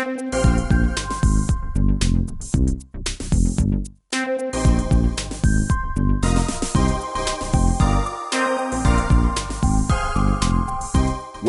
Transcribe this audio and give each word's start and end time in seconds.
Thank 0.00 0.34
you 0.34 0.69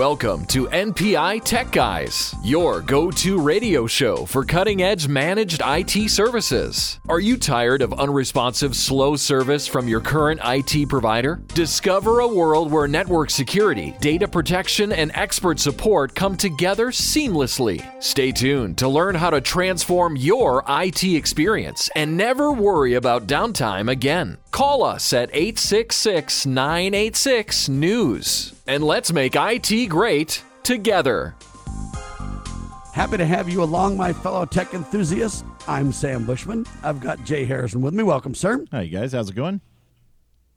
Welcome 0.01 0.47
to 0.47 0.65
NPI 0.65 1.43
Tech 1.43 1.71
Guys, 1.71 2.33
your 2.43 2.81
go 2.81 3.11
to 3.11 3.39
radio 3.39 3.85
show 3.85 4.25
for 4.25 4.43
cutting 4.43 4.81
edge 4.81 5.07
managed 5.07 5.61
IT 5.63 6.09
services. 6.09 6.99
Are 7.07 7.19
you 7.19 7.37
tired 7.37 7.83
of 7.83 7.93
unresponsive, 7.93 8.75
slow 8.75 9.15
service 9.15 9.67
from 9.67 9.87
your 9.87 10.01
current 10.01 10.41
IT 10.43 10.89
provider? 10.89 11.43
Discover 11.53 12.21
a 12.21 12.27
world 12.27 12.71
where 12.71 12.87
network 12.87 13.29
security, 13.29 13.95
data 14.01 14.27
protection, 14.27 14.91
and 14.91 15.11
expert 15.13 15.59
support 15.59 16.15
come 16.15 16.35
together 16.35 16.87
seamlessly. 16.87 17.85
Stay 18.01 18.31
tuned 18.31 18.79
to 18.79 18.87
learn 18.87 19.13
how 19.13 19.29
to 19.29 19.39
transform 19.39 20.15
your 20.15 20.63
IT 20.67 21.03
experience 21.03 21.91
and 21.95 22.17
never 22.17 22.51
worry 22.51 22.95
about 22.95 23.27
downtime 23.27 23.87
again. 23.87 24.39
Call 24.51 24.83
us 24.83 25.13
at 25.13 25.29
866 25.31 26.45
986 26.45 27.69
News 27.69 28.53
and 28.67 28.83
let's 28.83 29.13
make 29.13 29.33
IT 29.37 29.87
great 29.87 30.43
together. 30.61 31.35
Happy 32.93 33.15
to 33.15 33.25
have 33.25 33.47
you 33.47 33.63
along, 33.63 33.95
my 33.95 34.11
fellow 34.11 34.45
tech 34.45 34.73
enthusiasts. 34.73 35.45
I'm 35.69 35.93
Sam 35.93 36.25
Bushman. 36.25 36.65
I've 36.83 36.99
got 36.99 37.23
Jay 37.23 37.45
Harrison 37.45 37.81
with 37.81 37.93
me. 37.93 38.03
Welcome, 38.03 38.35
sir. 38.35 38.65
Hi, 38.71 38.81
you 38.81 38.91
guys. 38.91 39.13
How's 39.13 39.29
it 39.29 39.35
going? 39.35 39.61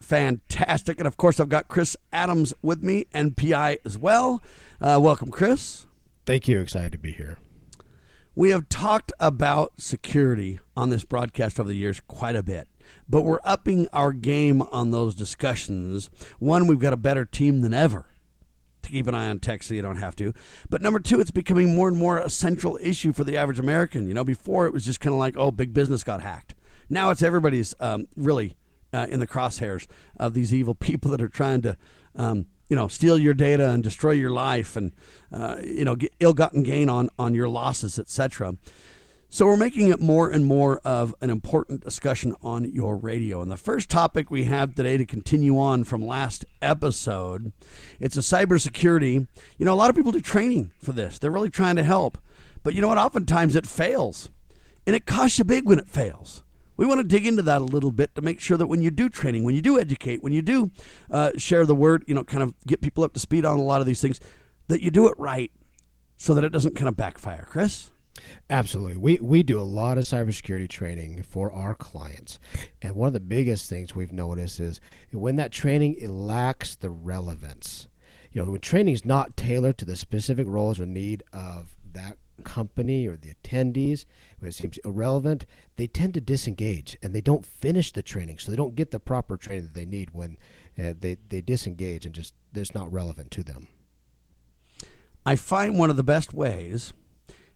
Fantastic. 0.00 0.98
And 0.98 1.06
of 1.06 1.16
course, 1.16 1.38
I've 1.38 1.48
got 1.48 1.68
Chris 1.68 1.96
Adams 2.12 2.52
with 2.62 2.82
me, 2.82 3.06
NPI 3.14 3.78
as 3.84 3.96
well. 3.96 4.42
Uh, 4.80 4.98
welcome, 5.00 5.30
Chris. 5.30 5.86
Thank 6.26 6.48
you. 6.48 6.60
Excited 6.60 6.90
to 6.92 6.98
be 6.98 7.12
here. 7.12 7.38
We 8.34 8.50
have 8.50 8.68
talked 8.68 9.12
about 9.20 9.74
security 9.78 10.58
on 10.76 10.90
this 10.90 11.04
broadcast 11.04 11.60
over 11.60 11.68
the 11.68 11.76
years 11.76 12.00
quite 12.08 12.34
a 12.34 12.42
bit 12.42 12.66
but 13.08 13.22
we're 13.22 13.40
upping 13.44 13.88
our 13.92 14.12
game 14.12 14.62
on 14.62 14.90
those 14.90 15.14
discussions. 15.14 16.10
One, 16.38 16.66
we've 16.66 16.78
got 16.78 16.92
a 16.92 16.98
better 16.98 17.24
team 17.24 17.60
than 17.60 17.74
ever 17.74 18.06
to 18.82 18.90
keep 18.90 19.06
an 19.06 19.14
eye 19.14 19.28
on 19.28 19.40
tech 19.40 19.62
so 19.62 19.74
you 19.74 19.82
don't 19.82 19.96
have 19.96 20.16
to. 20.16 20.32
But 20.70 20.82
number 20.82 21.00
two, 21.00 21.20
it's 21.20 21.30
becoming 21.30 21.74
more 21.74 21.88
and 21.88 21.96
more 21.96 22.18
a 22.18 22.30
central 22.30 22.78
issue 22.80 23.12
for 23.12 23.24
the 23.24 23.36
average 23.36 23.58
American. 23.58 24.06
You 24.06 24.14
know, 24.14 24.24
before 24.24 24.66
it 24.66 24.72
was 24.72 24.84
just 24.84 25.00
kind 25.00 25.12
of 25.12 25.18
like, 25.18 25.36
oh, 25.36 25.50
big 25.50 25.74
business 25.74 26.04
got 26.04 26.22
hacked. 26.22 26.54
Now 26.88 27.10
it's 27.10 27.22
everybody's 27.22 27.74
um, 27.80 28.06
really 28.16 28.56
uh, 28.92 29.06
in 29.10 29.20
the 29.20 29.26
crosshairs 29.26 29.86
of 30.18 30.34
these 30.34 30.54
evil 30.54 30.74
people 30.88 31.10
that 31.10 31.20
are 31.20 31.28
trying 31.28 31.62
to, 31.62 31.76
um, 32.16 32.46
you 32.68 32.76
know, 32.76 32.88
steal 32.88 33.18
your 33.18 33.34
data 33.34 33.70
and 33.70 33.82
destroy 33.82 34.12
your 34.12 34.30
life 34.30 34.76
and, 34.76 34.92
uh, 35.32 35.56
you 35.62 35.84
know, 35.84 35.96
ill-gotten 36.20 36.62
gain 36.62 36.88
on 36.88 37.10
on 37.18 37.34
your 37.34 37.48
losses, 37.48 37.98
etc. 37.98 38.56
So 39.34 39.46
we're 39.46 39.56
making 39.56 39.88
it 39.88 40.00
more 40.00 40.30
and 40.30 40.46
more 40.46 40.78
of 40.84 41.12
an 41.20 41.28
important 41.28 41.82
discussion 41.82 42.36
on 42.40 42.70
your 42.70 42.96
radio. 42.96 43.42
And 43.42 43.50
the 43.50 43.56
first 43.56 43.88
topic 43.88 44.30
we 44.30 44.44
have 44.44 44.76
today 44.76 44.96
to 44.96 45.04
continue 45.04 45.58
on 45.58 45.82
from 45.82 46.06
last 46.06 46.44
episode, 46.62 47.52
it's 47.98 48.16
a 48.16 48.20
cybersecurity. 48.20 49.26
You 49.58 49.64
know, 49.66 49.72
a 49.72 49.74
lot 49.74 49.90
of 49.90 49.96
people 49.96 50.12
do 50.12 50.20
training 50.20 50.70
for 50.80 50.92
this. 50.92 51.18
They're 51.18 51.32
really 51.32 51.50
trying 51.50 51.74
to 51.74 51.82
help. 51.82 52.16
But 52.62 52.74
you 52.74 52.80
know 52.80 52.86
what? 52.86 52.98
Oftentimes 52.98 53.56
it 53.56 53.66
fails. 53.66 54.28
And 54.86 54.94
it 54.94 55.04
costs 55.04 55.36
you 55.36 55.44
big 55.44 55.66
when 55.66 55.80
it 55.80 55.90
fails. 55.90 56.44
We 56.76 56.86
want 56.86 57.00
to 57.00 57.04
dig 57.04 57.26
into 57.26 57.42
that 57.42 57.60
a 57.60 57.64
little 57.64 57.90
bit 57.90 58.14
to 58.14 58.22
make 58.22 58.38
sure 58.38 58.56
that 58.56 58.68
when 58.68 58.82
you 58.82 58.92
do 58.92 59.08
training, 59.08 59.42
when 59.42 59.56
you 59.56 59.62
do 59.62 59.80
educate, 59.80 60.22
when 60.22 60.32
you 60.32 60.42
do 60.42 60.70
uh, 61.10 61.32
share 61.38 61.66
the 61.66 61.74
word, 61.74 62.04
you 62.06 62.14
know, 62.14 62.22
kind 62.22 62.44
of 62.44 62.54
get 62.68 62.80
people 62.80 63.02
up 63.02 63.14
to 63.14 63.18
speed 63.18 63.44
on 63.44 63.58
a 63.58 63.64
lot 63.64 63.80
of 63.80 63.88
these 63.88 64.00
things, 64.00 64.20
that 64.68 64.80
you 64.80 64.92
do 64.92 65.08
it 65.08 65.14
right 65.18 65.50
so 66.18 66.34
that 66.34 66.44
it 66.44 66.50
doesn't 66.50 66.76
kind 66.76 66.88
of 66.88 66.96
backfire. 66.96 67.48
Chris? 67.50 67.90
Absolutely. 68.50 68.96
We 68.96 69.18
we 69.20 69.42
do 69.42 69.58
a 69.58 69.62
lot 69.62 69.98
of 69.98 70.04
cybersecurity 70.04 70.68
training 70.68 71.22
for 71.22 71.50
our 71.52 71.74
clients. 71.74 72.38
And 72.82 72.94
one 72.94 73.08
of 73.08 73.12
the 73.12 73.20
biggest 73.20 73.68
things 73.68 73.94
we've 73.94 74.12
noticed 74.12 74.60
is 74.60 74.80
when 75.12 75.36
that 75.36 75.50
training 75.50 75.96
lacks 76.00 76.76
the 76.76 76.90
relevance. 76.90 77.88
You 78.32 78.44
know, 78.44 78.50
when 78.50 78.60
training 78.60 78.94
is 78.94 79.04
not 79.04 79.36
tailored 79.36 79.78
to 79.78 79.84
the 79.84 79.96
specific 79.96 80.46
roles 80.48 80.80
or 80.80 80.86
need 80.86 81.22
of 81.32 81.68
that 81.92 82.18
company 82.42 83.06
or 83.06 83.16
the 83.16 83.32
attendees, 83.32 84.04
when 84.38 84.48
it 84.48 84.54
seems 84.54 84.78
irrelevant, 84.78 85.46
they 85.76 85.86
tend 85.86 86.14
to 86.14 86.20
disengage 86.20 86.96
and 87.02 87.14
they 87.14 87.20
don't 87.20 87.46
finish 87.46 87.92
the 87.92 88.02
training. 88.02 88.38
So 88.38 88.50
they 88.50 88.56
don't 88.56 88.74
get 88.74 88.90
the 88.90 89.00
proper 89.00 89.36
training 89.36 89.64
that 89.64 89.74
they 89.74 89.86
need 89.86 90.10
when 90.12 90.36
uh, 90.78 90.94
they, 90.98 91.16
they 91.28 91.40
disengage 91.40 92.04
and 92.04 92.14
just 92.14 92.34
it's 92.52 92.74
not 92.74 92.92
relevant 92.92 93.30
to 93.32 93.44
them. 93.44 93.68
I 95.24 95.36
find 95.36 95.78
one 95.78 95.90
of 95.90 95.96
the 95.96 96.02
best 96.02 96.34
ways 96.34 96.92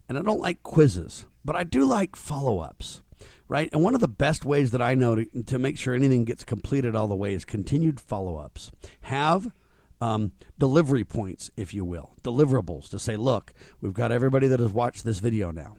and 0.09 0.19
I 0.19 0.23
don't 0.23 0.41
like 0.41 0.63
quizzes, 0.63 1.27
but 1.45 1.57
I 1.57 1.65
do 1.65 1.85
like 1.85 2.17
follow 2.17 2.61
ups, 2.61 3.03
right? 3.49 3.69
And 3.73 3.83
one 3.83 3.95
of 3.95 4.01
the 4.01 4.09
best 4.09 4.45
ways 4.45 4.71
that 4.71 4.83
I 4.83 4.95
know 4.95 5.17
to, 5.17 5.43
to 5.45 5.59
make 5.59 5.79
sure 5.79 5.95
anything 5.95 6.25
gets 6.25 6.45
completed 6.45 6.97
all 6.97 7.09
the 7.09 7.17
way 7.17 7.35
is 7.35 7.45
continued 7.45 8.01
follow 8.01 8.37
ups. 8.37 8.71
Have 9.03 9.53
um, 10.01 10.33
delivery 10.59 11.05
points, 11.05 11.51
if 11.57 11.75
you 11.75 11.85
will, 11.85 12.13
deliverables 12.23 12.89
to 12.91 12.99
say, 12.99 13.17
look, 13.17 13.53
we've 13.81 13.93
got 13.93 14.13
everybody 14.13 14.47
that 14.49 14.61
has 14.61 14.71
watched 14.71 15.05
this 15.05 15.19
video 15.19 15.51
now. 15.51 15.77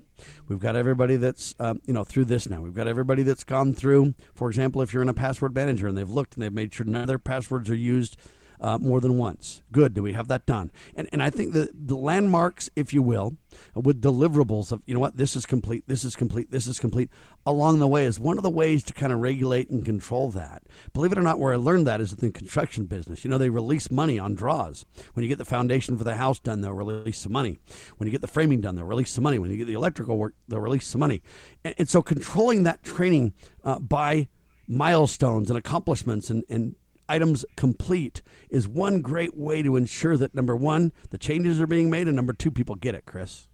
We've 0.47 0.59
got 0.59 0.75
everybody 0.75 1.15
that's 1.15 1.55
um, 1.59 1.79
you 1.85 1.93
know 1.93 2.03
through 2.03 2.25
this 2.25 2.49
now. 2.49 2.61
We've 2.61 2.73
got 2.73 2.89
everybody 2.89 3.23
that's 3.23 3.45
gone 3.45 3.73
through. 3.73 4.15
For 4.35 4.49
example, 4.49 4.81
if 4.81 4.93
you're 4.93 5.01
in 5.01 5.07
a 5.07 5.13
password 5.13 5.55
manager 5.55 5.87
and 5.87 5.97
they've 5.97 6.09
looked 6.09 6.33
and 6.33 6.43
they've 6.43 6.51
made 6.51 6.73
sure 6.73 6.85
none 6.85 7.01
of 7.01 7.07
their 7.07 7.19
passwords 7.19 7.69
are 7.69 7.75
used 7.75 8.17
uh, 8.61 8.77
more 8.77 8.99
than 8.99 9.17
once. 9.17 9.61
Good. 9.71 9.93
Do 9.93 10.03
we 10.03 10.13
have 10.13 10.27
that 10.27 10.45
done? 10.45 10.71
And 10.95 11.09
and 11.11 11.23
I 11.23 11.29
think 11.29 11.53
the 11.53 11.69
the 11.73 11.95
landmarks, 11.95 12.69
if 12.75 12.93
you 12.93 13.01
will, 13.01 13.37
with 13.73 14.01
deliverables 14.01 14.71
of 14.71 14.81
you 14.85 14.93
know 14.93 14.99
what 14.99 15.17
this 15.17 15.35
is 15.35 15.45
complete, 15.45 15.83
this 15.87 16.03
is 16.03 16.15
complete, 16.15 16.51
this 16.51 16.67
is 16.67 16.79
complete 16.79 17.09
along 17.45 17.79
the 17.79 17.87
way 17.87 18.05
is 18.05 18.19
one 18.19 18.37
of 18.37 18.43
the 18.43 18.49
ways 18.49 18.83
to 18.83 18.93
kind 18.93 19.11
of 19.11 19.19
regulate 19.19 19.69
and 19.69 19.83
control 19.85 20.29
that. 20.31 20.61
Believe 20.93 21.11
it 21.11 21.17
or 21.17 21.21
not, 21.21 21.39
where 21.39 21.53
I 21.53 21.57
learned 21.57 21.87
that 21.87 22.01
is 22.01 22.11
in 22.11 22.19
the 22.19 22.31
construction 22.31 22.85
business. 22.85 23.23
You 23.23 23.31
know, 23.31 23.37
they 23.37 23.49
release 23.49 23.89
money 23.89 24.19
on 24.19 24.35
draws. 24.35 24.85
When 25.13 25.23
you 25.23 25.29
get 25.29 25.37
the 25.37 25.45
foundation 25.45 25.97
for 25.97 26.03
the 26.03 26.15
house 26.15 26.39
done, 26.39 26.61
they'll 26.61 26.73
release 26.73 27.19
some 27.19 27.31
money. 27.31 27.59
When 27.97 28.07
you 28.07 28.11
get 28.11 28.21
the 28.21 28.27
framing 28.27 28.61
done, 28.61 28.75
they'll 28.75 28.85
release 28.85 29.11
some 29.11 29.23
money. 29.23 29.39
When 29.39 29.49
you 29.49 29.57
get 29.57 29.67
the 29.67 29.73
electrical 29.73 30.17
work, 30.17 30.35
they'll 30.47 30.59
release 30.59 30.87
some 30.87 30.99
money. 30.99 31.21
And, 31.63 31.75
and 31.79 31.89
so 31.89 32.01
controlling 32.01 32.63
that 32.63 32.83
training 32.83 33.33
uh, 33.63 33.79
by 33.79 34.27
milestones 34.67 35.49
and 35.49 35.57
accomplishments 35.57 36.29
and, 36.29 36.43
and 36.49 36.75
items 37.09 37.43
complete 37.57 38.21
is 38.49 38.67
one 38.67 39.01
great 39.01 39.35
way 39.35 39.61
to 39.61 39.75
ensure 39.75 40.15
that 40.17 40.33
number 40.33 40.55
one, 40.55 40.93
the 41.09 41.17
changes 41.17 41.59
are 41.59 41.67
being 41.67 41.89
made, 41.89 42.07
and 42.07 42.15
number 42.15 42.33
two, 42.33 42.51
people 42.51 42.75
get 42.75 42.95
it, 42.95 43.05
Chris. 43.05 43.47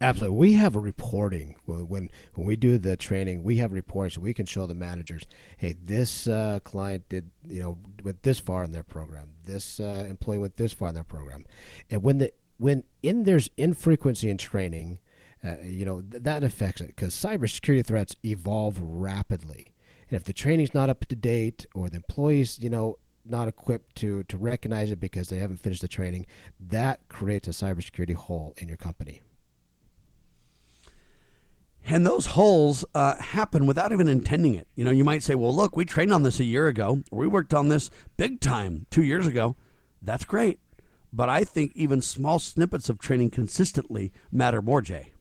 Absolutely. 0.00 0.36
We 0.36 0.52
have 0.54 0.74
a 0.74 0.80
reporting 0.80 1.54
when 1.64 2.10
when 2.34 2.46
we 2.46 2.56
do 2.56 2.76
the 2.76 2.96
training. 2.96 3.44
We 3.44 3.58
have 3.58 3.72
reports 3.72 4.18
we 4.18 4.34
can 4.34 4.46
show 4.46 4.66
the 4.66 4.74
managers, 4.74 5.22
hey, 5.58 5.76
this 5.80 6.26
uh, 6.26 6.58
client 6.64 7.08
did 7.08 7.30
you 7.48 7.62
know 7.62 7.78
went 8.02 8.22
this 8.22 8.40
far 8.40 8.64
in 8.64 8.72
their 8.72 8.82
program. 8.82 9.28
This 9.44 9.78
uh, 9.78 10.06
employee 10.08 10.38
went 10.38 10.56
this 10.56 10.72
far 10.72 10.88
in 10.88 10.94
their 10.94 11.04
program, 11.04 11.44
and 11.88 12.02
when 12.02 12.18
the 12.18 12.32
when 12.58 12.82
in 13.02 13.24
there's 13.24 13.48
infrequency 13.56 14.28
in 14.28 14.38
training, 14.38 14.98
uh, 15.44 15.56
you 15.62 15.84
know 15.84 16.00
th- 16.00 16.24
that 16.24 16.42
affects 16.42 16.80
it 16.80 16.88
because 16.88 17.14
cybersecurity 17.14 17.86
threats 17.86 18.16
evolve 18.24 18.78
rapidly. 18.80 19.71
And 20.12 20.18
if 20.18 20.24
the 20.24 20.34
training's 20.34 20.74
not 20.74 20.90
up 20.90 21.06
to 21.06 21.16
date 21.16 21.64
or 21.74 21.88
the 21.88 21.96
employees, 21.96 22.58
you 22.60 22.68
know, 22.68 22.98
not 23.24 23.48
equipped 23.48 23.96
to 23.96 24.24
to 24.24 24.36
recognize 24.36 24.90
it 24.90 25.00
because 25.00 25.30
they 25.30 25.38
haven't 25.38 25.62
finished 25.62 25.80
the 25.80 25.88
training, 25.88 26.26
that 26.60 27.00
creates 27.08 27.48
a 27.48 27.52
cybersecurity 27.52 28.14
hole 28.14 28.52
in 28.58 28.68
your 28.68 28.76
company. 28.76 29.22
And 31.86 32.06
those 32.06 32.26
holes 32.26 32.84
uh, 32.94 33.16
happen 33.22 33.64
without 33.64 33.90
even 33.90 34.06
intending 34.06 34.54
it. 34.54 34.68
You 34.74 34.84
know, 34.84 34.90
you 34.90 35.02
might 35.02 35.22
say, 35.22 35.34
well, 35.34 35.56
look, 35.56 35.78
we 35.78 35.86
trained 35.86 36.12
on 36.12 36.24
this 36.24 36.40
a 36.40 36.44
year 36.44 36.68
ago, 36.68 37.02
or 37.10 37.20
we 37.20 37.26
worked 37.26 37.54
on 37.54 37.70
this 37.70 37.88
big 38.18 38.40
time 38.40 38.84
two 38.90 39.02
years 39.02 39.26
ago. 39.26 39.56
That's 40.02 40.26
great. 40.26 40.60
But 41.10 41.30
I 41.30 41.42
think 41.42 41.72
even 41.74 42.02
small 42.02 42.38
snippets 42.38 42.90
of 42.90 42.98
training 42.98 43.30
consistently 43.30 44.12
matter 44.30 44.60
more, 44.60 44.82
Jay. 44.82 45.12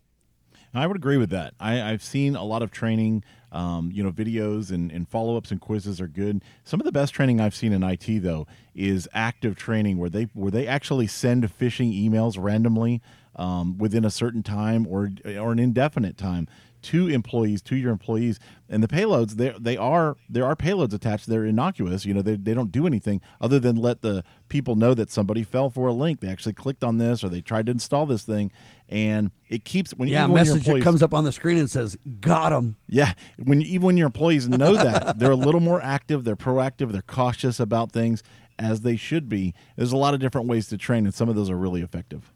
I 0.73 0.87
would 0.87 0.97
agree 0.97 1.17
with 1.17 1.29
that. 1.31 1.53
I, 1.59 1.75
have 1.75 2.03
seen 2.03 2.35
a 2.35 2.43
lot 2.43 2.61
of 2.61 2.71
training, 2.71 3.23
um, 3.51 3.91
you 3.93 4.03
know, 4.03 4.11
videos 4.11 4.71
and, 4.71 4.91
and 4.91 5.07
follow 5.07 5.37
ups 5.37 5.51
and 5.51 5.59
quizzes 5.59 5.99
are 5.99 6.07
good. 6.07 6.43
Some 6.63 6.79
of 6.79 6.85
the 6.85 6.91
best 6.91 7.13
training 7.13 7.41
I've 7.41 7.55
seen 7.55 7.73
in 7.73 7.83
IT 7.83 8.21
though 8.21 8.47
is 8.73 9.07
active 9.13 9.55
training 9.55 9.97
where 9.97 10.09
they 10.09 10.23
where 10.33 10.51
they 10.51 10.67
actually 10.67 11.07
send 11.07 11.43
phishing 11.57 11.93
emails 11.93 12.41
randomly 12.41 13.01
um, 13.35 13.77
within 13.77 14.05
a 14.05 14.11
certain 14.11 14.43
time 14.43 14.87
or 14.87 15.11
or 15.37 15.51
an 15.51 15.59
indefinite 15.59 16.17
time 16.17 16.47
to 16.83 17.07
employees 17.07 17.61
to 17.63 17.75
your 17.75 17.91
employees. 17.91 18.39
And 18.69 18.81
the 18.81 18.87
payloads 18.87 19.31
they 19.31 19.53
they 19.59 19.77
are 19.77 20.17
there 20.29 20.45
are 20.45 20.55
payloads 20.55 20.93
attached. 20.93 21.27
They're 21.27 21.45
innocuous. 21.45 22.05
You 22.05 22.13
know 22.13 22.21
they, 22.21 22.35
they 22.35 22.53
don't 22.53 22.71
do 22.71 22.87
anything 22.87 23.21
other 23.39 23.59
than 23.59 23.75
let 23.75 24.01
the 24.01 24.23
people 24.49 24.75
know 24.75 24.93
that 24.93 25.11
somebody 25.11 25.43
fell 25.43 25.69
for 25.69 25.87
a 25.87 25.93
link. 25.93 26.19
They 26.19 26.29
actually 26.29 26.53
clicked 26.53 26.83
on 26.83 26.97
this 26.97 27.23
or 27.23 27.29
they 27.29 27.41
tried 27.41 27.65
to 27.67 27.71
install 27.71 28.05
this 28.05 28.23
thing. 28.23 28.51
And 28.89 29.31
it 29.49 29.63
keeps 29.63 29.91
when 29.91 30.09
yeah, 30.09 30.27
message 30.27 30.65
that 30.65 30.81
comes 30.81 31.01
up 31.01 31.13
on 31.13 31.23
the 31.23 31.31
screen 31.31 31.57
and 31.57 31.69
says 31.69 31.97
got 32.19 32.49
them 32.49 32.75
yeah 32.89 33.13
when 33.37 33.61
even 33.61 33.85
when 33.85 33.97
your 33.97 34.07
employees 34.07 34.49
know 34.49 34.73
that 34.73 35.17
they're 35.17 35.31
a 35.31 35.35
little 35.35 35.61
more 35.61 35.81
active 35.81 36.25
they're 36.25 36.35
proactive 36.35 36.91
they're 36.91 37.01
cautious 37.01 37.57
about 37.57 37.93
things 37.93 38.21
as 38.59 38.81
they 38.81 38.95
should 38.95 39.27
be. 39.27 39.53
There's 39.75 39.91
a 39.91 39.97
lot 39.97 40.13
of 40.13 40.19
different 40.19 40.47
ways 40.47 40.67
to 40.67 40.77
train 40.77 41.05
and 41.05 41.13
some 41.13 41.29
of 41.29 41.35
those 41.35 41.49
are 41.49 41.57
really 41.57 41.81
effective. 41.81 42.31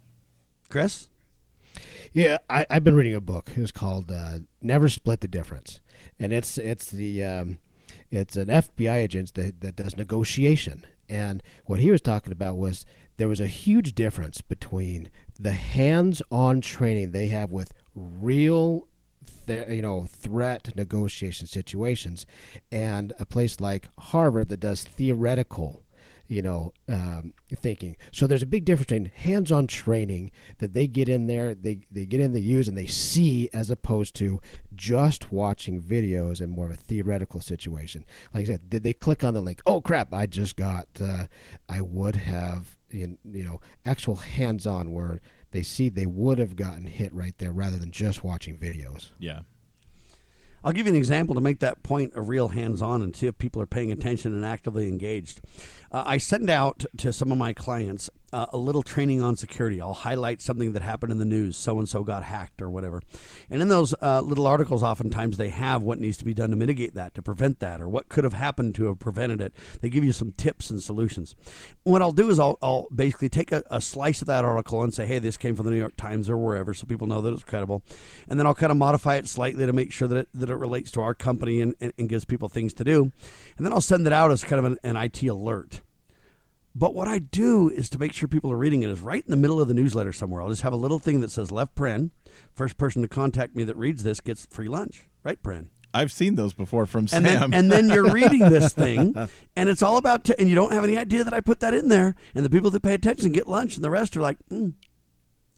Chris 0.69 1.07
Yeah, 2.15 2.37
I, 2.49 2.65
I've 2.69 2.85
been 2.85 2.95
reading 2.95 3.13
a 3.13 3.19
book. 3.19 3.51
It's 3.57 3.73
called 3.73 4.09
uh, 4.09 4.39
"Never 4.61 4.87
Split 4.87 5.19
the 5.19 5.27
Difference," 5.27 5.81
and 6.17 6.31
it's 6.31 6.57
it's 6.57 6.89
the 6.89 7.21
um, 7.25 7.57
it's 8.09 8.37
an 8.37 8.47
FBI 8.47 8.95
agent 8.95 9.33
that, 9.33 9.59
that 9.59 9.75
does 9.75 9.97
negotiation. 9.97 10.85
And 11.09 11.43
what 11.65 11.81
he 11.81 11.91
was 11.91 11.99
talking 11.99 12.31
about 12.31 12.55
was 12.55 12.85
there 13.17 13.27
was 13.27 13.41
a 13.41 13.47
huge 13.47 13.95
difference 13.95 14.39
between 14.39 15.11
the 15.37 15.51
hands-on 15.51 16.61
training 16.61 17.11
they 17.11 17.27
have 17.27 17.51
with 17.51 17.73
real 17.93 18.87
th- 19.45 19.67
you 19.67 19.81
know 19.81 20.07
threat 20.09 20.73
negotiation 20.73 21.47
situations 21.47 22.25
and 22.71 23.11
a 23.19 23.25
place 23.25 23.59
like 23.59 23.89
Harvard 23.99 24.47
that 24.47 24.61
does 24.61 24.85
theoretical 24.85 25.83
you 26.27 26.41
know, 26.41 26.73
um, 26.89 27.33
thinking. 27.55 27.95
So 28.11 28.27
there's 28.27 28.41
a 28.41 28.47
big 28.47 28.65
difference 28.65 28.87
between 28.87 29.11
hands-on 29.15 29.67
training 29.67 30.31
that 30.57 30.73
they 30.73 30.87
get 30.87 31.09
in 31.09 31.27
there, 31.27 31.53
they 31.53 31.79
they 31.91 32.05
get 32.05 32.19
in, 32.19 32.33
they 32.33 32.39
use, 32.39 32.67
and 32.67 32.77
they 32.77 32.87
see, 32.87 33.49
as 33.53 33.69
opposed 33.69 34.15
to 34.15 34.41
just 34.73 35.31
watching 35.31 35.81
videos 35.81 36.41
and 36.41 36.51
more 36.51 36.65
of 36.65 36.71
a 36.71 36.77
theoretical 36.77 37.41
situation. 37.41 38.05
Like 38.33 38.43
I 38.43 38.53
said, 38.53 38.69
did 38.69 38.83
they 38.83 38.93
click 38.93 39.23
on 39.23 39.33
the 39.33 39.41
link? 39.41 39.61
Oh 39.65 39.81
crap! 39.81 40.13
I 40.13 40.25
just 40.25 40.55
got. 40.55 40.87
Uh, 40.99 41.27
I 41.69 41.81
would 41.81 42.15
have, 42.15 42.75
you 42.89 43.17
know, 43.23 43.59
actual 43.85 44.15
hands-on 44.15 44.91
where 44.91 45.21
they 45.51 45.63
see 45.63 45.89
they 45.89 46.05
would 46.05 46.37
have 46.37 46.55
gotten 46.55 46.85
hit 46.85 47.13
right 47.13 47.37
there 47.37 47.51
rather 47.51 47.77
than 47.77 47.91
just 47.91 48.23
watching 48.23 48.57
videos. 48.57 49.11
Yeah. 49.19 49.41
I'll 50.65 50.71
give 50.71 50.87
you 50.87 50.93
an 50.93 50.97
example 50.97 51.35
to 51.35 51.41
make 51.41 51.59
that 51.59 51.83
point 51.83 52.13
a 52.15 52.21
real 52.23 52.47
hands 52.47 52.81
on 52.81 53.03
and 53.03 53.15
see 53.15 53.27
if 53.27 53.37
people 53.37 53.61
are 53.61 53.67
paying 53.67 53.91
attention 53.91 54.33
and 54.33 54.43
actively 54.43 54.87
engaged. 54.87 55.39
Uh, 55.91 56.03
I 56.05 56.17
send 56.17 56.49
out 56.49 56.85
to 56.97 57.13
some 57.13 57.31
of 57.31 57.37
my 57.37 57.53
clients 57.53 58.09
uh, 58.33 58.47
a 58.51 58.57
little 58.57 58.83
training 58.83 59.21
on 59.21 59.37
security. 59.37 59.79
I'll 59.79 59.93
highlight 59.93 60.41
something 60.41 60.73
that 60.73 60.81
happened 60.81 61.13
in 61.13 61.19
the 61.19 61.25
news, 61.25 61.55
so 61.55 61.79
and 61.79 61.87
so 61.87 62.03
got 62.03 62.23
hacked 62.23 62.61
or 62.61 62.69
whatever. 62.69 63.01
And 63.49 63.61
in 63.61 63.69
those 63.69 63.95
uh, 64.01 64.19
little 64.21 64.45
articles, 64.45 64.83
oftentimes 64.83 65.37
they 65.37 65.49
have 65.49 65.83
what 65.83 65.99
needs 65.99 66.17
to 66.17 66.25
be 66.25 66.33
done 66.33 66.49
to 66.49 66.57
mitigate 66.57 66.95
that, 66.95 67.13
to 67.15 67.21
prevent 67.21 67.59
that, 67.59 67.79
or 67.79 67.87
what 67.87 68.09
could 68.09 68.25
have 68.25 68.33
happened 68.33 68.75
to 68.75 68.87
have 68.87 68.99
prevented 68.99 69.39
it. 69.39 69.53
They 69.79 69.89
give 69.89 70.03
you 70.03 70.11
some 70.11 70.33
tips 70.33 70.69
and 70.69 70.83
solutions. 70.83 71.33
What 71.83 72.01
I'll 72.01 72.11
do 72.11 72.29
is 72.29 72.39
I'll, 72.39 72.57
I'll 72.61 72.87
basically 72.93 73.29
take 73.29 73.53
a, 73.53 73.63
a 73.71 73.79
slice 73.79 74.21
of 74.21 74.27
that 74.27 74.43
article 74.43 74.83
and 74.83 74.93
say, 74.93 75.05
hey, 75.05 75.19
this 75.19 75.37
came 75.37 75.55
from 75.55 75.65
the 75.65 75.71
New 75.71 75.77
York 75.77 75.95
Times 75.95 76.29
or 76.29 76.37
wherever, 76.37 76.73
so 76.73 76.85
people 76.85 77.07
know 77.07 77.21
that 77.21 77.31
it's 77.33 77.43
credible. 77.43 77.83
And 78.27 78.37
then 78.37 78.45
I'll 78.45 78.55
kind 78.55 78.71
of 78.71 78.77
modify 78.77 79.15
it 79.15 79.29
slightly 79.29 79.65
to 79.65 79.71
make 79.71 79.93
sure 79.93 80.09
that 80.09 80.17
it, 80.17 80.29
that 80.33 80.49
it 80.49 80.55
relates 80.55 80.91
to 80.91 81.01
our 81.01 81.13
company 81.13 81.61
and, 81.61 81.73
and, 81.79 81.93
and 81.97 82.09
gives 82.09 82.25
people 82.25 82.49
things 82.49 82.73
to 82.73 82.83
do. 82.83 83.13
And 83.57 83.65
then 83.65 83.73
I'll 83.73 83.81
send 83.81 84.05
it 84.05 84.13
out 84.13 84.31
as 84.31 84.43
kind 84.43 84.59
of 84.59 84.65
an, 84.65 84.77
an 84.83 84.95
IT 84.97 85.23
alert. 85.23 85.81
But 86.77 86.93
what 86.93 87.07
I 87.07 87.19
do 87.19 87.69
is 87.69 87.89
to 87.91 87.99
make 87.99 88.11
sure 88.11 88.27
people 88.27 88.51
are 88.51 88.57
reading 88.57 88.83
it 88.83 88.89
is 88.89 88.99
right 88.99 89.23
in 89.23 89.31
the 89.31 89.37
middle 89.37 89.61
of 89.61 89.69
the 89.69 89.73
newsletter 89.73 90.11
somewhere. 90.11 90.41
I'll 90.41 90.49
just 90.49 90.63
have 90.63 90.73
a 90.73 90.77
little 90.77 90.99
thing 90.99 91.21
that 91.21 91.31
says 91.31 91.49
left 91.49 91.73
pren. 91.75 92.11
First 92.53 92.77
person 92.77 93.01
to 93.01 93.07
contact 93.07 93.55
me 93.55 93.63
that 93.63 93.77
reads 93.77 94.03
this 94.03 94.19
gets 94.19 94.45
free 94.47 94.67
lunch. 94.67 95.07
Right, 95.23 95.41
pren. 95.41 95.67
I've 95.93 96.11
seen 96.11 96.35
those 96.35 96.53
before 96.53 96.85
from 96.85 97.07
Sam. 97.07 97.25
And 97.25 97.25
then, 97.25 97.53
and 97.53 97.71
then 97.71 97.89
you're 97.89 98.11
reading 98.11 98.39
this 98.39 98.73
thing, 98.73 99.15
and 99.55 99.69
it's 99.69 99.81
all 99.81 99.95
about, 99.95 100.25
t- 100.25 100.35
and 100.37 100.49
you 100.49 100.55
don't 100.55 100.73
have 100.73 100.83
any 100.83 100.97
idea 100.97 101.23
that 101.23 101.33
I 101.33 101.39
put 101.39 101.61
that 101.61 101.73
in 101.73 101.87
there. 101.87 102.15
And 102.35 102.43
the 102.43 102.49
people 102.49 102.69
that 102.71 102.83
pay 102.83 102.93
attention 102.93 103.31
get 103.31 103.47
lunch, 103.47 103.75
and 103.75 103.83
the 103.83 103.89
rest 103.89 104.17
are 104.17 104.21
like, 104.21 104.37
mm. 104.51 104.73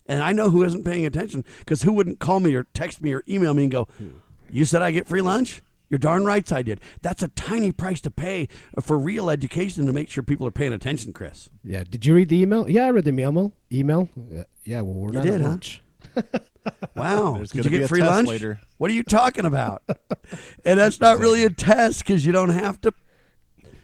and 0.06 0.22
I 0.22 0.34
know 0.34 0.52
who 0.52 0.64
isn't 0.64 0.84
paying 0.84 1.08
attention 1.08 1.44
because 1.60 1.82
who 1.82 1.92
wouldn't 1.92 2.20
call 2.20 2.40
me 2.40 2.54
or 2.54 2.68
text 2.76 3.02
me 3.02 3.14
or 3.14 3.24
email 3.28 3.56
me 3.56 3.64
and 3.64 3.72
go, 3.72 3.88
"You 4.52 4.64
said 4.64 4.84
I 4.84 4.92
get 4.92 5.08
free 5.08 5.22
lunch." 5.22 5.64
You're 5.90 6.00
darn 6.00 6.26
rights 6.26 6.52
I 6.52 6.62
did. 6.64 6.82
That's 7.02 7.24
a 7.24 7.30
tiny 7.30 7.72
price 7.72 8.02
to 8.02 8.12
pay 8.12 8.50
uh, 8.78 8.82
for 8.82 8.98
real 8.98 9.30
education 9.30 9.86
to 9.86 9.94
make 9.94 10.10
sure 10.10 10.22
people 10.24 10.46
are 10.48 10.52
paying 10.52 10.74
attention, 10.74 11.14
Chris. 11.14 11.50
Yeah. 11.64 11.84
Did 11.90 12.06
you 12.06 12.14
read 12.16 12.30
the 12.30 12.42
email? 12.42 12.70
Yeah, 12.70 12.86
I 12.86 12.90
read 12.90 13.06
the 13.06 13.12
email. 13.12 13.54
Email. 13.72 14.10
Yeah. 14.32 14.44
yeah 14.66 14.82
well, 14.82 14.94
we're 14.96 15.10
You 15.10 15.14
not 15.14 15.24
did, 15.24 15.34
at 15.36 15.42
huh? 15.42 15.48
lunch. 15.48 15.82
Wow. 16.96 17.36
There's 17.36 17.52
Did 17.52 17.60
gonna 17.60 17.64
you 17.64 17.70
be 17.72 17.78
get 17.78 17.86
a 17.86 17.88
free 17.88 18.02
lunch? 18.04 18.28
later. 18.28 18.60
What 18.78 18.92
are 18.92 18.94
you 18.94 19.04
talking 19.04 19.46
about? 19.46 19.84
and 20.66 20.78
that's 20.78 21.00
not 21.00 21.18
really 21.18 21.46
a 21.46 21.50
test 21.50 22.00
because 22.00 22.26
you 22.26 22.34
don't 22.34 22.50
have 22.50 22.82
to, 22.82 22.94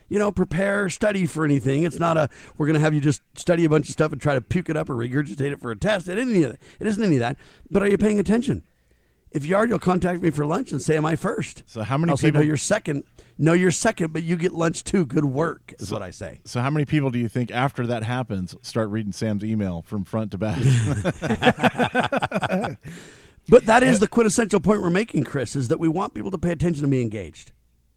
you 0.09 0.19
know, 0.19 0.33
prepare 0.33 0.89
study 0.89 1.25
for 1.25 1.45
anything. 1.45 1.83
It's 1.83 1.97
not 1.99 2.17
a, 2.17 2.27
we're 2.57 2.65
going 2.65 2.73
to 2.73 2.81
have 2.81 2.93
you 2.93 2.99
just 2.99 3.21
study 3.37 3.63
a 3.63 3.69
bunch 3.69 3.87
of 3.87 3.93
stuff 3.93 4.11
and 4.11 4.21
try 4.21 4.33
to 4.35 4.41
puke 4.41 4.69
it 4.69 4.75
up 4.75 4.89
or 4.89 4.95
regurgitate 4.95 5.53
it 5.53 5.61
for 5.61 5.71
a 5.71 5.77
test. 5.77 6.09
It 6.09 6.17
isn't 6.17 6.33
any 6.35 6.43
of 6.43 6.51
that. 6.51 6.59
It 6.81 6.87
isn't 6.87 7.01
any 7.01 7.15
of 7.15 7.19
that. 7.21 7.37
But 7.71 7.83
are 7.83 7.87
you 7.87 7.97
paying 7.97 8.19
attention? 8.19 8.63
If 9.33 9.45
you 9.45 9.55
are, 9.55 9.67
you'll 9.67 9.79
contact 9.79 10.21
me 10.21 10.29
for 10.29 10.45
lunch 10.45 10.71
and 10.71 10.81
say, 10.81 10.95
"Am 10.95 11.05
I 11.05 11.15
first? 11.15 11.63
So 11.65 11.81
how 11.83 11.97
many 11.97 12.11
I'll 12.11 12.17
say, 12.17 12.27
people? 12.27 12.41
"No, 12.41 12.47
you're 12.47 12.57
second. 12.57 13.03
No, 13.37 13.53
you're 13.53 13.71
second, 13.71 14.13
but 14.13 14.23
you 14.23 14.35
get 14.35 14.53
lunch 14.53 14.83
too. 14.83 15.05
Good 15.05 15.25
work," 15.25 15.73
is 15.79 15.91
what 15.91 16.03
I 16.03 16.11
say. 16.11 16.39
so 16.45 16.61
how 16.61 16.69
many 16.69 16.85
people 16.85 17.09
do 17.09 17.17
you 17.17 17.27
think 17.27 17.51
after 17.51 17.87
that 17.87 18.03
happens 18.03 18.55
start 18.61 18.89
reading 18.89 19.11
Sam's 19.11 19.43
email 19.43 19.81
from 19.81 20.03
front 20.03 20.31
to 20.31 20.37
back? 20.37 20.59
But 23.49 23.65
that 23.65 23.83
is 23.83 23.99
the 23.99 24.07
quintessential 24.07 24.61
point 24.61 24.81
we're 24.81 24.89
making, 24.89 25.25
Chris, 25.25 25.53
is 25.55 25.67
that 25.67 25.77
we 25.77 25.89
want 25.89 26.13
people 26.13 26.31
to 26.31 26.37
pay 26.37 26.51
attention 26.51 26.85
and 26.85 26.91
be 26.91 27.01
engaged. 27.01 27.51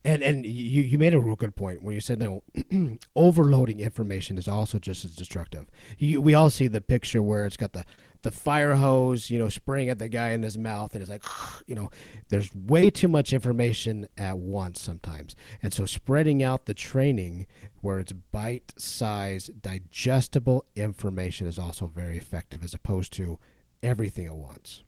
And 0.06 0.22
and 0.22 0.46
you, 0.46 0.82
you 0.82 0.98
made 0.98 1.14
a 1.14 1.20
real 1.20 1.34
good 1.34 1.56
point 1.56 1.82
when 1.82 1.94
you 1.94 2.00
said 2.00 2.20
no, 2.20 2.44
overloading 3.16 3.80
information 3.80 4.38
is 4.38 4.46
also 4.46 4.78
just 4.78 5.04
as 5.04 5.10
destructive. 5.10 5.66
You, 5.98 6.20
we 6.20 6.32
all 6.32 6.48
see 6.48 6.68
the 6.68 6.80
picture 6.80 7.20
where 7.20 7.44
it's 7.44 7.56
got 7.56 7.72
the 7.72 7.84
the 8.22 8.30
fire 8.30 8.76
hose, 8.76 9.30
you 9.30 9.38
know, 9.38 9.48
spraying 9.48 9.88
at 9.88 9.98
the 9.98 10.08
guy 10.08 10.30
in 10.30 10.42
his 10.42 10.56
mouth, 10.56 10.94
and 10.94 11.02
it's 11.02 11.10
like, 11.10 11.24
you 11.66 11.74
know, 11.74 11.90
there's 12.28 12.54
way 12.54 12.88
too 12.88 13.08
much 13.08 13.32
information 13.32 14.08
at 14.16 14.38
once 14.38 14.80
sometimes, 14.80 15.34
and 15.60 15.74
so 15.74 15.86
spreading 15.86 16.40
out 16.40 16.66
the 16.66 16.74
training 16.74 17.48
where 17.80 17.98
it's 17.98 18.12
bite-sized, 18.12 19.60
digestible 19.60 20.64
information 20.76 21.48
is 21.48 21.58
also 21.58 21.86
very 21.86 22.16
effective 22.16 22.62
as 22.62 22.74
opposed 22.74 23.12
to 23.12 23.40
everything 23.82 24.26
at 24.26 24.36
once. 24.36 24.82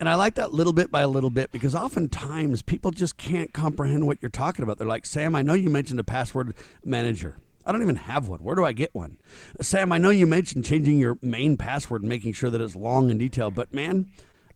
And 0.00 0.08
I 0.08 0.16
like 0.16 0.34
that 0.34 0.52
little 0.52 0.72
bit 0.72 0.90
by 0.90 1.02
a 1.02 1.08
little 1.08 1.30
bit 1.30 1.52
because 1.52 1.74
oftentimes 1.74 2.62
people 2.62 2.90
just 2.90 3.16
can't 3.16 3.52
comprehend 3.52 4.06
what 4.06 4.18
you're 4.20 4.30
talking 4.30 4.62
about. 4.62 4.78
They're 4.78 4.86
like, 4.86 5.06
Sam, 5.06 5.34
I 5.34 5.42
know 5.42 5.54
you 5.54 5.70
mentioned 5.70 6.00
a 6.00 6.04
password 6.04 6.54
manager. 6.84 7.36
I 7.66 7.72
don't 7.72 7.82
even 7.82 7.96
have 7.96 8.28
one. 8.28 8.40
Where 8.40 8.56
do 8.56 8.64
I 8.64 8.72
get 8.72 8.94
one? 8.94 9.16
Sam, 9.60 9.92
I 9.92 9.98
know 9.98 10.10
you 10.10 10.26
mentioned 10.26 10.64
changing 10.64 10.98
your 10.98 11.16
main 11.22 11.56
password 11.56 12.02
and 12.02 12.08
making 12.08 12.34
sure 12.34 12.50
that 12.50 12.60
it's 12.60 12.76
long 12.76 13.10
and 13.10 13.18
detailed, 13.18 13.54
but 13.54 13.72
man, 13.72 14.10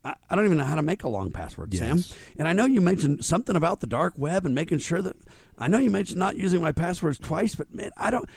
I, 0.05 0.15
I 0.29 0.37
don't 0.37 0.45
even 0.45 0.59
know 0.59 0.65
how 0.65 0.75
to 0.75 0.83
make 0.83 1.05
a 1.05 1.09
long 1.09 1.31
password, 1.31 1.75
Sam. 1.75 2.05
And 2.39 2.47
I 2.47 2.53
know 2.53 2.67
you 2.67 2.81
mentioned 2.81 3.25
something 3.25 3.57
about 3.57 3.81
the 3.81 3.87
dark 3.87 4.15
web 4.17 4.45
and 4.45 4.55
making 4.55 4.79
sure 4.79 5.01
that 5.01 5.17
I 5.59 5.69
know 5.69 5.79
you 5.79 5.91
mentioned 5.91 6.19
not 6.19 6.37
using 6.37 6.61
my 6.61 6.73
passwords 6.73 7.19
twice, 7.19 7.55
but 7.55 7.75
man, 7.75 7.91
I 7.97 8.11
don't 8.11 8.29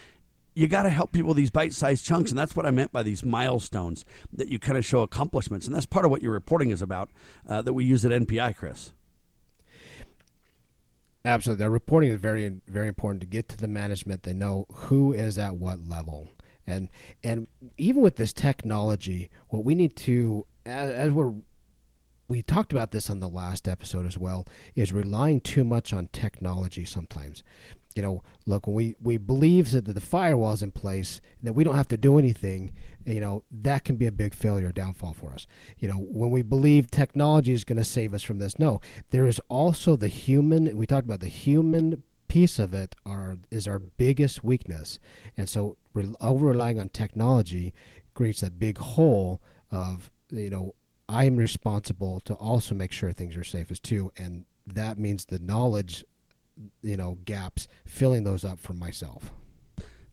you 0.53 0.67
got 0.67 0.83
to 0.83 0.89
help 0.89 1.11
people 1.11 1.29
with 1.29 1.37
these 1.37 1.51
bite-sized 1.51 2.05
chunks 2.05 2.29
and 2.31 2.37
that's 2.37 2.55
what 2.55 2.65
i 2.65 2.71
meant 2.71 2.91
by 2.91 3.03
these 3.03 3.23
milestones 3.23 4.05
that 4.31 4.47
you 4.49 4.59
kind 4.59 4.77
of 4.77 4.85
show 4.85 5.01
accomplishments 5.01 5.65
and 5.65 5.75
that's 5.75 5.85
part 5.85 6.05
of 6.05 6.11
what 6.11 6.21
your 6.21 6.31
reporting 6.31 6.69
is 6.69 6.81
about 6.81 7.09
uh, 7.47 7.61
that 7.61 7.73
we 7.73 7.83
use 7.83 8.05
at 8.05 8.11
npi 8.11 8.55
chris 8.55 8.93
Absolutely. 11.23 11.65
The 11.65 11.69
reporting 11.69 12.11
is 12.11 12.19
very 12.19 12.51
very 12.67 12.87
important 12.87 13.21
to 13.21 13.27
get 13.27 13.47
to 13.49 13.57
the 13.57 13.67
management. 13.67 14.23
They 14.23 14.33
know 14.33 14.65
who 14.73 15.13
is 15.13 15.37
at 15.37 15.55
what 15.55 15.87
level. 15.87 16.29
And 16.65 16.89
and 17.23 17.47
even 17.77 18.01
with 18.01 18.15
this 18.15 18.33
technology, 18.33 19.29
what 19.49 19.63
we 19.63 19.75
need 19.75 19.95
to 19.97 20.45
as, 20.65 20.91
as 20.91 21.11
we're 21.11 21.33
we 22.31 22.41
talked 22.41 22.71
about 22.71 22.91
this 22.91 23.09
on 23.09 23.19
the 23.19 23.27
last 23.27 23.67
episode 23.67 24.07
as 24.07 24.17
well, 24.17 24.47
is 24.73 24.93
relying 24.93 25.41
too 25.41 25.65
much 25.65 25.91
on 25.91 26.07
technology 26.13 26.85
sometimes. 26.85 27.43
You 27.93 28.01
know, 28.01 28.23
look, 28.45 28.67
when 28.67 28.75
we, 28.77 28.95
we 29.01 29.17
believe 29.17 29.71
that 29.71 29.83
the 29.83 29.99
firewall's 29.99 30.63
in 30.63 30.71
place, 30.71 31.19
that 31.43 31.51
we 31.51 31.65
don't 31.65 31.75
have 31.75 31.89
to 31.89 31.97
do 31.97 32.17
anything, 32.17 32.71
you 33.05 33.19
know, 33.19 33.43
that 33.51 33.83
can 33.83 33.97
be 33.97 34.07
a 34.07 34.13
big 34.13 34.33
failure, 34.33 34.71
downfall 34.71 35.11
for 35.13 35.33
us. 35.33 35.45
You 35.77 35.89
know, 35.89 35.95
when 35.95 36.31
we 36.31 36.41
believe 36.41 36.89
technology 36.89 37.51
is 37.51 37.65
going 37.65 37.79
to 37.79 37.83
save 37.83 38.13
us 38.13 38.23
from 38.23 38.39
this, 38.39 38.57
no, 38.57 38.79
there 39.09 39.27
is 39.27 39.41
also 39.49 39.97
the 39.97 40.07
human, 40.07 40.77
we 40.77 40.87
talked 40.87 41.05
about 41.05 41.19
the 41.19 41.27
human 41.27 42.01
piece 42.29 42.59
of 42.59 42.73
it 42.73 42.95
are 43.05 43.39
is 43.51 43.67
our 43.67 43.79
biggest 43.79 44.41
weakness. 44.41 44.99
And 45.35 45.49
so 45.49 45.75
over 46.21 46.45
relying 46.45 46.79
on 46.79 46.87
technology 46.87 47.73
creates 48.13 48.39
that 48.39 48.57
big 48.57 48.77
hole 48.77 49.41
of, 49.69 50.09
you 50.29 50.49
know, 50.49 50.75
I 51.11 51.25
am 51.25 51.35
responsible 51.35 52.21
to 52.21 52.33
also 52.35 52.73
make 52.73 52.91
sure 52.93 53.11
things 53.11 53.35
are 53.35 53.43
safe 53.43 53.69
as 53.69 53.79
too, 53.79 54.11
and 54.17 54.45
that 54.65 54.97
means 54.97 55.25
the 55.25 55.39
knowledge, 55.39 56.05
you 56.81 56.95
know, 56.95 57.17
gaps, 57.25 57.67
filling 57.85 58.23
those 58.23 58.45
up 58.45 58.59
for 58.59 58.73
myself. 58.73 59.31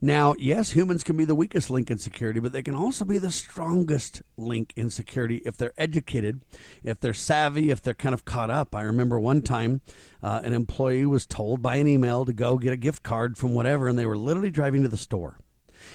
now 0.00 0.32
yes 0.38 0.70
humans 0.70 1.02
can 1.02 1.16
be 1.16 1.24
the 1.24 1.34
weakest 1.34 1.70
link 1.70 1.90
in 1.90 1.98
security 1.98 2.38
but 2.38 2.52
they 2.52 2.62
can 2.62 2.74
also 2.74 3.04
be 3.04 3.18
the 3.18 3.32
strongest 3.32 4.22
link 4.36 4.72
in 4.76 4.88
security 4.90 5.38
if 5.44 5.56
they're 5.56 5.72
educated 5.76 6.40
if 6.84 7.00
they're 7.00 7.12
savvy 7.12 7.70
if 7.70 7.82
they're 7.82 7.94
kind 7.94 8.14
of 8.14 8.24
caught 8.24 8.48
up 8.50 8.76
i 8.76 8.82
remember 8.82 9.18
one 9.18 9.42
time 9.42 9.80
uh, 10.22 10.40
an 10.44 10.52
employee 10.52 11.04
was 11.04 11.26
told 11.26 11.60
by 11.60 11.74
an 11.76 11.88
email 11.88 12.24
to 12.24 12.32
go 12.32 12.58
get 12.58 12.72
a 12.72 12.76
gift 12.76 13.02
card 13.02 13.36
from 13.36 13.54
whatever 13.54 13.88
and 13.88 13.98
they 13.98 14.06
were 14.06 14.16
literally 14.16 14.50
driving 14.52 14.82
to 14.84 14.88
the 14.88 14.96
store 14.96 15.40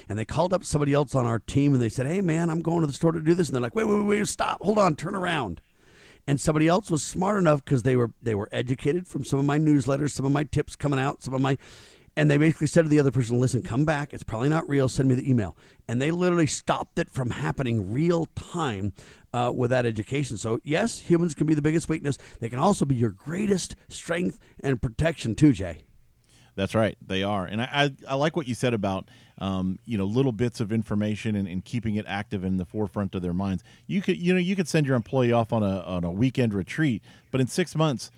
and 0.09 0.17
they 0.17 0.25
called 0.25 0.53
up 0.53 0.63
somebody 0.63 0.93
else 0.93 1.15
on 1.15 1.25
our 1.25 1.39
team 1.39 1.73
and 1.73 1.81
they 1.81 1.89
said, 1.89 2.05
Hey 2.07 2.21
man, 2.21 2.49
I'm 2.49 2.61
going 2.61 2.81
to 2.81 2.87
the 2.87 2.93
store 2.93 3.11
to 3.11 3.21
do 3.21 3.33
this. 3.33 3.47
And 3.47 3.55
they're 3.55 3.61
like, 3.61 3.75
Wait, 3.75 3.85
wait, 3.85 4.01
wait, 4.01 4.27
stop, 4.27 4.61
hold 4.61 4.77
on, 4.77 4.95
turn 4.95 5.15
around. 5.15 5.61
And 6.25 6.39
somebody 6.39 6.67
else 6.67 6.89
was 6.89 7.03
smart 7.03 7.37
enough 7.37 7.63
because 7.63 7.83
they 7.83 7.95
were 7.95 8.11
they 8.21 8.35
were 8.35 8.49
educated 8.51 9.07
from 9.07 9.25
some 9.25 9.39
of 9.39 9.45
my 9.45 9.59
newsletters, 9.59 10.11
some 10.11 10.25
of 10.25 10.31
my 10.31 10.43
tips 10.43 10.75
coming 10.75 10.99
out, 10.99 11.21
some 11.21 11.33
of 11.33 11.41
my 11.41 11.57
And 12.15 12.29
they 12.31 12.37
basically 12.37 12.67
said 12.67 12.83
to 12.83 12.89
the 12.89 12.99
other 12.99 13.11
person, 13.11 13.39
listen, 13.39 13.61
come 13.61 13.85
back. 13.85 14.13
It's 14.13 14.23
probably 14.23 14.49
not 14.49 14.67
real. 14.69 14.87
Send 14.87 15.09
me 15.09 15.15
the 15.15 15.29
email. 15.29 15.57
And 15.87 16.01
they 16.01 16.11
literally 16.11 16.47
stopped 16.47 16.97
it 16.99 17.09
from 17.09 17.31
happening 17.31 17.91
real 17.91 18.27
time 18.35 18.93
uh, 19.33 19.51
with 19.53 19.71
that 19.71 19.85
education. 19.85 20.37
So, 20.37 20.59
yes, 20.63 20.99
humans 20.99 21.33
can 21.33 21.47
be 21.47 21.55
the 21.55 21.61
biggest 21.61 21.89
weakness. 21.89 22.17
They 22.39 22.49
can 22.49 22.59
also 22.59 22.85
be 22.85 22.95
your 22.95 23.09
greatest 23.09 23.75
strength 23.89 24.39
and 24.63 24.81
protection, 24.81 25.35
too, 25.35 25.51
Jay. 25.53 25.83
That's 26.55 26.75
right, 26.75 26.97
they 27.05 27.23
are, 27.23 27.45
and 27.45 27.61
I, 27.61 27.69
I, 27.71 27.91
I 28.09 28.15
like 28.15 28.35
what 28.35 28.47
you 28.47 28.53
said 28.53 28.73
about 28.73 29.09
um, 29.39 29.79
you 29.85 29.97
know 29.97 30.05
little 30.05 30.31
bits 30.31 30.59
of 30.59 30.71
information 30.71 31.35
and, 31.35 31.47
and, 31.47 31.65
keeping 31.65 31.95
it 31.95 32.05
active 32.07 32.43
in 32.43 32.57
the 32.57 32.65
forefront 32.65 33.15
of 33.15 33.23
their 33.23 33.33
minds. 33.33 33.63
You 33.87 34.01
could 34.01 34.17
you 34.17 34.33
know 34.33 34.39
you 34.39 34.55
could 34.55 34.67
send 34.67 34.85
your 34.85 34.95
employee 34.95 35.31
off 35.31 35.51
on 35.51 35.63
a 35.63 35.79
on 35.81 36.03
a 36.03 36.11
weekend 36.11 36.53
retreat, 36.53 37.01
but 37.31 37.41
in 37.41 37.47
six 37.47 37.75
months 37.75 38.11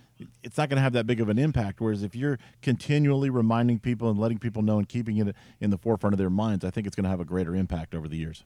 it's 0.44 0.58
not 0.58 0.70
going 0.70 0.78
to 0.78 0.82
have 0.82 0.94
that 0.94 1.06
big 1.06 1.20
of 1.20 1.30
an 1.30 1.38
impact. 1.38 1.82
Whereas 1.82 2.04
if 2.04 2.16
you're 2.16 2.40
continually 2.62 3.30
reminding 3.30 3.80
people 3.80 4.10
and 4.10 4.20
letting 4.20 4.40
people 4.40 4.62
know 4.62 4.78
and 4.78 4.88
keeping 4.88 5.18
it 5.18 5.36
in 5.60 5.70
the 5.70 5.78
forefront 5.78 6.14
of 6.14 6.18
their 6.18 6.30
minds, 6.30 6.64
I 6.64 6.70
think 6.70 6.88
it's 6.88 6.96
going 6.96 7.04
to 7.04 7.10
have 7.10 7.20
a 7.20 7.26
greater 7.26 7.56
impact 7.56 7.94
over 7.94 8.08
the 8.08 8.18
years. 8.18 8.44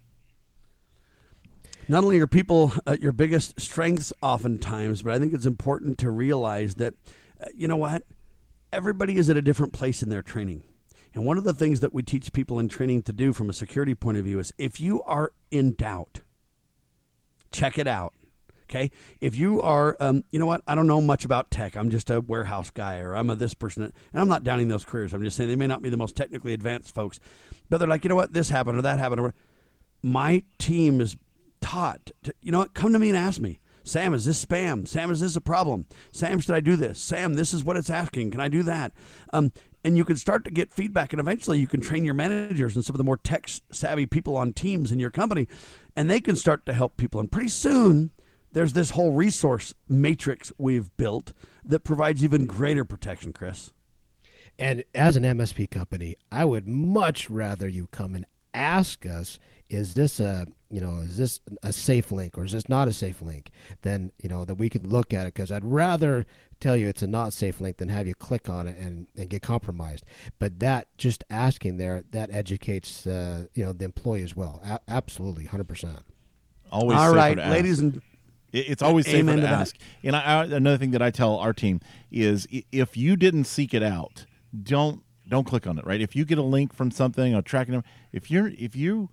Not 1.87 2.03
only 2.03 2.19
are 2.19 2.27
people 2.27 2.73
uh, 2.85 2.97
your 3.01 3.11
biggest 3.11 3.59
strengths 3.59 4.13
oftentimes, 4.21 5.01
but 5.01 5.13
I 5.13 5.19
think 5.19 5.33
it's 5.33 5.47
important 5.47 5.97
to 5.99 6.11
realize 6.11 6.75
that, 6.75 6.93
uh, 7.41 7.45
you 7.55 7.67
know 7.67 7.77
what? 7.77 8.03
Everybody 8.71 9.17
is 9.17 9.29
at 9.29 9.37
a 9.37 9.41
different 9.41 9.73
place 9.73 10.03
in 10.03 10.09
their 10.09 10.21
training. 10.21 10.63
And 11.13 11.25
one 11.25 11.37
of 11.37 11.43
the 11.43 11.53
things 11.53 11.79
that 11.79 11.93
we 11.93 12.03
teach 12.03 12.31
people 12.33 12.59
in 12.59 12.69
training 12.69 13.03
to 13.03 13.13
do 13.13 13.33
from 13.33 13.49
a 13.49 13.53
security 13.53 13.95
point 13.95 14.17
of 14.17 14.25
view 14.25 14.39
is 14.39 14.53
if 14.57 14.79
you 14.79 15.01
are 15.03 15.33
in 15.49 15.73
doubt, 15.73 16.19
check 17.51 17.79
it 17.79 17.87
out 17.87 18.13
Okay. 18.69 18.91
If 19.19 19.35
you 19.35 19.61
are, 19.63 19.97
um, 19.99 20.23
you 20.31 20.37
know 20.37 20.45
what? 20.45 20.61
I 20.67 20.75
don't 20.75 20.85
know 20.85 21.01
much 21.01 21.25
about 21.25 21.49
tech. 21.49 21.75
I'm 21.75 21.89
just 21.89 22.11
a 22.11 22.21
warehouse 22.21 22.69
guy 22.69 22.99
or 22.99 23.15
I'm 23.15 23.29
a 23.31 23.35
this 23.35 23.55
person. 23.55 23.83
And 23.83 24.21
I'm 24.21 24.27
not 24.27 24.43
downing 24.43 24.67
those 24.67 24.85
careers. 24.85 25.11
I'm 25.11 25.23
just 25.23 25.37
saying 25.37 25.49
they 25.49 25.55
may 25.55 25.65
not 25.65 25.81
be 25.81 25.89
the 25.89 25.97
most 25.97 26.15
technically 26.15 26.53
advanced 26.53 26.93
folks, 26.93 27.19
but 27.69 27.79
they're 27.79 27.87
like, 27.87 28.03
you 28.03 28.09
know 28.09 28.15
what? 28.15 28.33
This 28.33 28.49
happened 28.49 28.77
or 28.77 28.83
that 28.83 28.99
happened. 28.99 29.21
Or 29.21 29.33
my 30.03 30.43
team 30.59 31.01
is 31.01 31.17
taught 31.61 32.11
to, 32.23 32.33
you 32.43 32.51
know 32.51 32.59
what? 32.59 32.75
Come 32.75 32.93
to 32.93 32.99
me 32.99 33.09
and 33.09 33.17
ask 33.17 33.41
me. 33.41 33.59
Sam, 33.89 34.13
is 34.13 34.25
this 34.25 34.45
spam? 34.45 34.87
Sam, 34.87 35.09
is 35.09 35.19
this 35.19 35.35
a 35.35 35.41
problem? 35.41 35.87
Sam, 36.11 36.39
should 36.39 36.53
I 36.53 36.59
do 36.59 36.75
this? 36.75 37.01
Sam, 37.01 37.33
this 37.33 37.55
is 37.55 37.63
what 37.63 37.75
it's 37.75 37.89
asking. 37.89 38.29
Can 38.29 38.39
I 38.39 38.47
do 38.47 38.61
that? 38.63 38.91
Um, 39.33 39.51
and 39.83 39.97
you 39.97 40.05
can 40.05 40.15
start 40.15 40.43
to 40.45 40.51
get 40.51 40.71
feedback, 40.71 41.11
and 41.11 41.19
eventually 41.19 41.59
you 41.59 41.65
can 41.65 41.81
train 41.81 42.05
your 42.05 42.13
managers 42.13 42.75
and 42.75 42.85
some 42.85 42.93
of 42.93 42.99
the 42.99 43.03
more 43.03 43.17
tech 43.17 43.49
savvy 43.71 44.05
people 44.05 44.37
on 44.37 44.53
teams 44.53 44.91
in 44.91 44.99
your 44.99 45.09
company, 45.09 45.47
and 45.95 46.07
they 46.07 46.21
can 46.21 46.35
start 46.35 46.67
to 46.67 46.73
help 46.73 46.97
people. 46.97 47.19
And 47.19 47.31
pretty 47.31 47.49
soon, 47.49 48.11
there's 48.51 48.73
this 48.73 48.91
whole 48.91 49.13
resource 49.13 49.73
matrix 49.87 50.53
we've 50.59 50.95
built 50.95 51.33
that 51.65 51.79
provides 51.79 52.23
even 52.23 52.45
greater 52.45 52.85
protection, 52.85 53.33
Chris. 53.33 53.71
And 54.59 54.83
as 54.93 55.15
an 55.15 55.23
MSP 55.23 55.71
company, 55.71 56.15
I 56.31 56.45
would 56.45 56.67
much 56.67 57.27
rather 57.27 57.67
you 57.67 57.87
come 57.87 58.13
and 58.13 58.25
ask 58.53 59.05
us, 59.07 59.39
is 59.69 59.93
this 59.93 60.19
a 60.19 60.47
you 60.69 60.81
know 60.81 60.97
is 60.97 61.17
this 61.17 61.39
a 61.63 61.71
safe 61.71 62.11
link 62.11 62.37
or 62.37 62.45
is 62.45 62.51
this 62.51 62.67
not 62.67 62.87
a 62.87 62.93
safe 62.93 63.21
link? 63.21 63.51
Then 63.81 64.11
you 64.21 64.29
know 64.29 64.45
that 64.45 64.55
we 64.55 64.69
could 64.69 64.87
look 64.87 65.13
at 65.13 65.27
it 65.27 65.33
because 65.33 65.51
I'd 65.51 65.65
rather 65.65 66.25
tell 66.59 66.75
you 66.75 66.87
it's 66.87 67.01
a 67.01 67.07
not 67.07 67.33
safe 67.33 67.61
link 67.61 67.77
than 67.77 67.89
have 67.89 68.07
you 68.07 68.15
click 68.15 68.49
on 68.49 68.67
it 68.67 68.77
and, 68.77 69.07
and 69.15 69.29
get 69.29 69.41
compromised. 69.41 70.03
But 70.39 70.59
that 70.59 70.87
just 70.97 71.23
asking 71.29 71.77
there 71.77 72.03
that 72.11 72.29
educates 72.31 73.05
uh, 73.05 73.45
you 73.53 73.65
know 73.65 73.73
the 73.73 73.85
employee 73.85 74.23
as 74.23 74.35
well. 74.35 74.61
A- 74.65 74.79
absolutely, 74.87 75.45
hundred 75.45 75.67
percent. 75.67 75.99
Always 76.71 76.97
all 76.97 77.13
right, 77.13 77.37
ladies 77.37 77.79
and 77.79 78.01
it's 78.51 78.81
always 78.81 79.05
safer 79.05 79.35
to, 79.35 79.41
to 79.41 79.47
ask. 79.47 79.75
And 80.03 80.15
I, 80.15 80.21
I, 80.41 80.43
another 80.45 80.77
thing 80.77 80.91
that 80.91 81.01
I 81.01 81.11
tell 81.11 81.37
our 81.37 81.53
team 81.53 81.81
is 82.11 82.47
if 82.71 82.97
you 82.97 83.15
didn't 83.15 83.43
seek 83.43 83.73
it 83.73 83.83
out, 83.83 84.25
don't 84.63 85.03
don't 85.27 85.45
click 85.45 85.67
on 85.67 85.77
it. 85.77 85.85
Right? 85.85 86.01
If 86.01 86.15
you 86.15 86.25
get 86.25 86.37
a 86.37 86.43
link 86.43 86.73
from 86.73 86.91
something, 86.91 87.35
a 87.35 87.41
tracking 87.41 87.73
number, 87.73 87.87
if 88.11 88.31
you're 88.31 88.47
if 88.47 88.75
you 88.75 89.09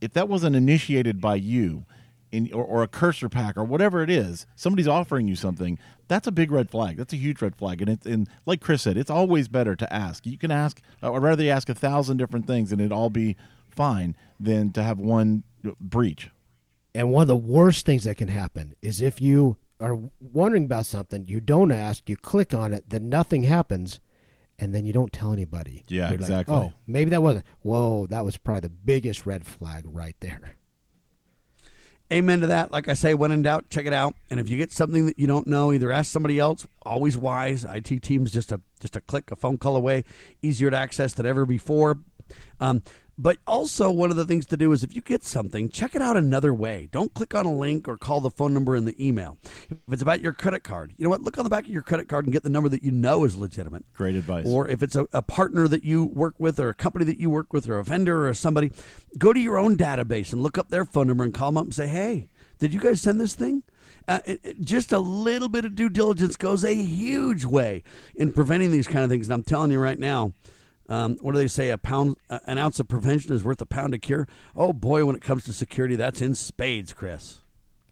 if 0.00 0.12
that 0.12 0.28
wasn't 0.28 0.56
initiated 0.56 1.20
by 1.20 1.36
you, 1.36 1.86
in, 2.32 2.52
or, 2.52 2.64
or 2.64 2.82
a 2.82 2.88
cursor 2.88 3.28
pack 3.28 3.56
or 3.56 3.64
whatever 3.64 4.02
it 4.02 4.10
is, 4.10 4.46
somebody's 4.54 4.88
offering 4.88 5.28
you 5.28 5.36
something. 5.36 5.78
That's 6.08 6.26
a 6.26 6.32
big 6.32 6.50
red 6.50 6.70
flag. 6.70 6.96
That's 6.96 7.12
a 7.12 7.16
huge 7.16 7.40
red 7.40 7.56
flag. 7.56 7.80
And 7.80 7.90
it's 7.90 8.06
and 8.06 8.28
like 8.44 8.60
Chris 8.60 8.82
said, 8.82 8.96
it's 8.96 9.10
always 9.10 9.48
better 9.48 9.74
to 9.76 9.92
ask. 9.92 10.26
You 10.26 10.38
can 10.38 10.50
ask, 10.50 10.80
uh, 11.02 11.10
or 11.10 11.20
rather, 11.20 11.42
you 11.42 11.50
ask 11.50 11.68
a 11.68 11.74
thousand 11.74 12.18
different 12.18 12.46
things 12.46 12.72
and 12.72 12.80
it 12.80 12.92
all 12.92 13.10
be 13.10 13.36
fine 13.70 14.16
than 14.38 14.72
to 14.72 14.82
have 14.82 14.98
one 14.98 15.44
breach. 15.80 16.30
And 16.94 17.10
one 17.10 17.22
of 17.22 17.28
the 17.28 17.36
worst 17.36 17.84
things 17.84 18.04
that 18.04 18.16
can 18.16 18.28
happen 18.28 18.74
is 18.80 19.00
if 19.00 19.20
you 19.20 19.56
are 19.80 19.98
wondering 20.20 20.64
about 20.64 20.86
something, 20.86 21.26
you 21.28 21.40
don't 21.40 21.72
ask, 21.72 22.08
you 22.08 22.16
click 22.16 22.54
on 22.54 22.72
it, 22.72 22.88
then 22.88 23.08
nothing 23.08 23.42
happens, 23.42 24.00
and 24.58 24.74
then 24.74 24.86
you 24.86 24.92
don't 24.92 25.12
tell 25.12 25.32
anybody. 25.32 25.84
Yeah, 25.88 26.08
You're 26.08 26.14
exactly. 26.14 26.54
Like, 26.54 26.64
oh, 26.64 26.72
maybe 26.86 27.10
that 27.10 27.22
wasn't. 27.22 27.44
Whoa, 27.60 28.06
that 28.08 28.24
was 28.24 28.36
probably 28.36 28.62
the 28.62 28.70
biggest 28.70 29.26
red 29.26 29.46
flag 29.46 29.84
right 29.86 30.16
there. 30.20 30.56
Amen 32.12 32.40
to 32.40 32.46
that. 32.46 32.70
Like 32.70 32.88
I 32.88 32.94
say, 32.94 33.14
when 33.14 33.32
in 33.32 33.42
doubt, 33.42 33.68
check 33.68 33.84
it 33.84 33.92
out. 33.92 34.14
And 34.30 34.38
if 34.38 34.48
you 34.48 34.56
get 34.56 34.72
something 34.72 35.06
that 35.06 35.18
you 35.18 35.26
don't 35.26 35.46
know, 35.48 35.72
either 35.72 35.90
ask 35.90 36.12
somebody 36.12 36.38
else. 36.38 36.64
Always 36.82 37.16
wise. 37.16 37.64
IT 37.64 38.02
teams 38.02 38.30
just 38.30 38.52
a 38.52 38.60
just 38.80 38.94
a 38.94 39.00
click, 39.00 39.32
a 39.32 39.36
phone 39.36 39.58
call 39.58 39.74
away, 39.74 40.04
easier 40.40 40.70
to 40.70 40.76
access 40.76 41.14
than 41.14 41.26
ever 41.26 41.44
before. 41.44 41.98
Um, 42.60 42.82
but 43.18 43.38
also, 43.46 43.90
one 43.90 44.10
of 44.10 44.16
the 44.16 44.26
things 44.26 44.44
to 44.46 44.56
do 44.58 44.72
is 44.72 44.82
if 44.82 44.94
you 44.94 45.00
get 45.00 45.24
something, 45.24 45.70
check 45.70 45.94
it 45.94 46.02
out 46.02 46.18
another 46.18 46.52
way. 46.52 46.88
Don't 46.92 47.14
click 47.14 47.34
on 47.34 47.46
a 47.46 47.54
link 47.54 47.88
or 47.88 47.96
call 47.96 48.20
the 48.20 48.30
phone 48.30 48.52
number 48.52 48.76
in 48.76 48.84
the 48.84 48.94
email. 49.04 49.38
If 49.70 49.78
it's 49.90 50.02
about 50.02 50.20
your 50.20 50.34
credit 50.34 50.64
card, 50.64 50.92
you 50.98 51.04
know 51.04 51.10
what? 51.10 51.22
Look 51.22 51.38
on 51.38 51.44
the 51.44 51.50
back 51.50 51.64
of 51.64 51.70
your 51.70 51.82
credit 51.82 52.08
card 52.08 52.26
and 52.26 52.32
get 52.32 52.42
the 52.42 52.50
number 52.50 52.68
that 52.68 52.82
you 52.82 52.90
know 52.90 53.24
is 53.24 53.34
legitimate. 53.34 53.84
Great 53.94 54.16
advice. 54.16 54.44
Or 54.46 54.68
if 54.68 54.82
it's 54.82 54.96
a, 54.96 55.06
a 55.14 55.22
partner 55.22 55.66
that 55.66 55.82
you 55.82 56.04
work 56.04 56.34
with, 56.38 56.60
or 56.60 56.68
a 56.68 56.74
company 56.74 57.06
that 57.06 57.18
you 57.18 57.30
work 57.30 57.54
with, 57.54 57.68
or 57.68 57.78
a 57.78 57.84
vendor 57.84 58.28
or 58.28 58.34
somebody, 58.34 58.70
go 59.16 59.32
to 59.32 59.40
your 59.40 59.56
own 59.56 59.78
database 59.78 60.34
and 60.34 60.42
look 60.42 60.58
up 60.58 60.68
their 60.68 60.84
phone 60.84 61.06
number 61.06 61.24
and 61.24 61.32
call 61.32 61.50
them 61.50 61.58
up 61.58 61.64
and 61.64 61.74
say, 61.74 61.86
hey, 61.86 62.28
did 62.58 62.74
you 62.74 62.80
guys 62.80 63.00
send 63.00 63.18
this 63.18 63.34
thing? 63.34 63.62
Uh, 64.08 64.20
it, 64.26 64.40
it, 64.44 64.60
just 64.60 64.92
a 64.92 64.98
little 64.98 65.48
bit 65.48 65.64
of 65.64 65.74
due 65.74 65.88
diligence 65.88 66.36
goes 66.36 66.64
a 66.64 66.74
huge 66.74 67.44
way 67.44 67.82
in 68.14 68.32
preventing 68.32 68.70
these 68.70 68.86
kind 68.86 69.04
of 69.04 69.10
things. 69.10 69.26
And 69.26 69.34
I'm 69.34 69.42
telling 69.42 69.72
you 69.72 69.80
right 69.80 69.98
now, 69.98 70.32
um, 70.88 71.16
what 71.20 71.32
do 71.32 71.38
they 71.38 71.48
say? 71.48 71.70
A 71.70 71.78
pound, 71.78 72.16
an 72.28 72.58
ounce 72.58 72.78
of 72.78 72.88
prevention 72.88 73.32
is 73.32 73.42
worth 73.42 73.60
a 73.60 73.66
pound 73.66 73.94
of 73.94 74.00
cure. 74.00 74.28
Oh 74.54 74.72
boy, 74.72 75.04
when 75.04 75.16
it 75.16 75.22
comes 75.22 75.44
to 75.44 75.52
security, 75.52 75.96
that's 75.96 76.20
in 76.20 76.34
spades, 76.34 76.92
Chris. 76.92 77.40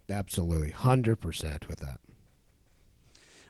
Absolutely, 0.09 0.71
hundred 0.71 1.17
percent 1.17 1.69
with 1.69 1.81
that. 1.81 1.99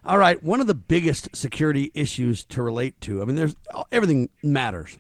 All 0.07 0.19
right, 0.19 0.43
one 0.43 0.61
of 0.61 0.67
the 0.67 0.75
biggest 0.75 1.35
security 1.35 1.91
issues 1.95 2.45
to 2.45 2.63
relate 2.63 3.01
to. 3.03 3.23
I 3.23 3.25
mean, 3.25 3.37
there's 3.37 3.57
everything 3.91 4.29
matters, 4.43 4.99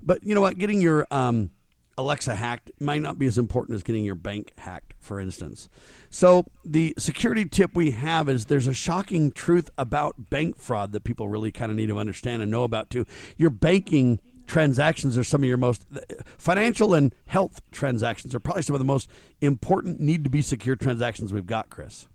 but 0.00 0.22
you 0.24 0.34
know 0.34 0.40
what? 0.40 0.58
Getting 0.58 0.80
your 0.80 1.06
um, 1.10 1.50
Alexa 1.96 2.34
hacked 2.34 2.70
might 2.80 3.02
not 3.02 3.18
be 3.18 3.26
as 3.26 3.38
important 3.38 3.76
as 3.76 3.82
getting 3.82 4.04
your 4.04 4.14
bank 4.14 4.52
hacked, 4.58 4.94
for 4.98 5.20
instance. 5.20 5.68
So, 6.10 6.44
the 6.64 6.94
security 6.98 7.44
tip 7.44 7.74
we 7.74 7.92
have 7.92 8.28
is 8.28 8.46
there's 8.46 8.66
a 8.66 8.74
shocking 8.74 9.32
truth 9.32 9.70
about 9.76 10.30
bank 10.30 10.58
fraud 10.58 10.92
that 10.92 11.04
people 11.04 11.28
really 11.28 11.52
kind 11.52 11.70
of 11.70 11.76
need 11.76 11.88
to 11.88 11.98
understand 11.98 12.42
and 12.42 12.50
know 12.50 12.64
about 12.64 12.90
too. 12.90 13.04
Your 13.36 13.50
banking 13.50 14.20
transactions 14.46 15.16
are 15.16 15.24
some 15.24 15.42
of 15.42 15.48
your 15.48 15.56
most 15.56 15.86
financial 16.38 16.94
and 16.94 17.14
health 17.26 17.62
transactions 17.72 18.34
are 18.34 18.40
probably 18.40 18.62
some 18.62 18.74
of 18.74 18.80
the 18.80 18.84
most 18.84 19.08
important 19.40 20.00
need 20.00 20.22
to 20.24 20.30
be 20.30 20.42
secure 20.42 20.76
transactions 20.76 21.32
we've 21.32 21.46
got, 21.46 21.70
Chris. 21.70 22.06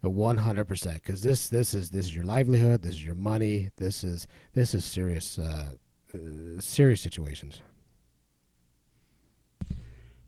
One 0.00 0.38
hundred 0.38 0.66
percent, 0.66 1.02
because 1.02 1.22
this 1.22 1.48
this 1.48 1.74
is 1.74 1.90
this 1.90 2.06
is 2.06 2.14
your 2.14 2.24
livelihood, 2.24 2.82
this 2.82 2.94
is 2.94 3.04
your 3.04 3.14
money, 3.14 3.70
this 3.76 4.04
is 4.04 4.26
this 4.54 4.74
is 4.74 4.84
serious 4.84 5.38
uh, 5.38 5.70
uh, 6.14 6.18
serious 6.60 7.00
situations. 7.00 7.60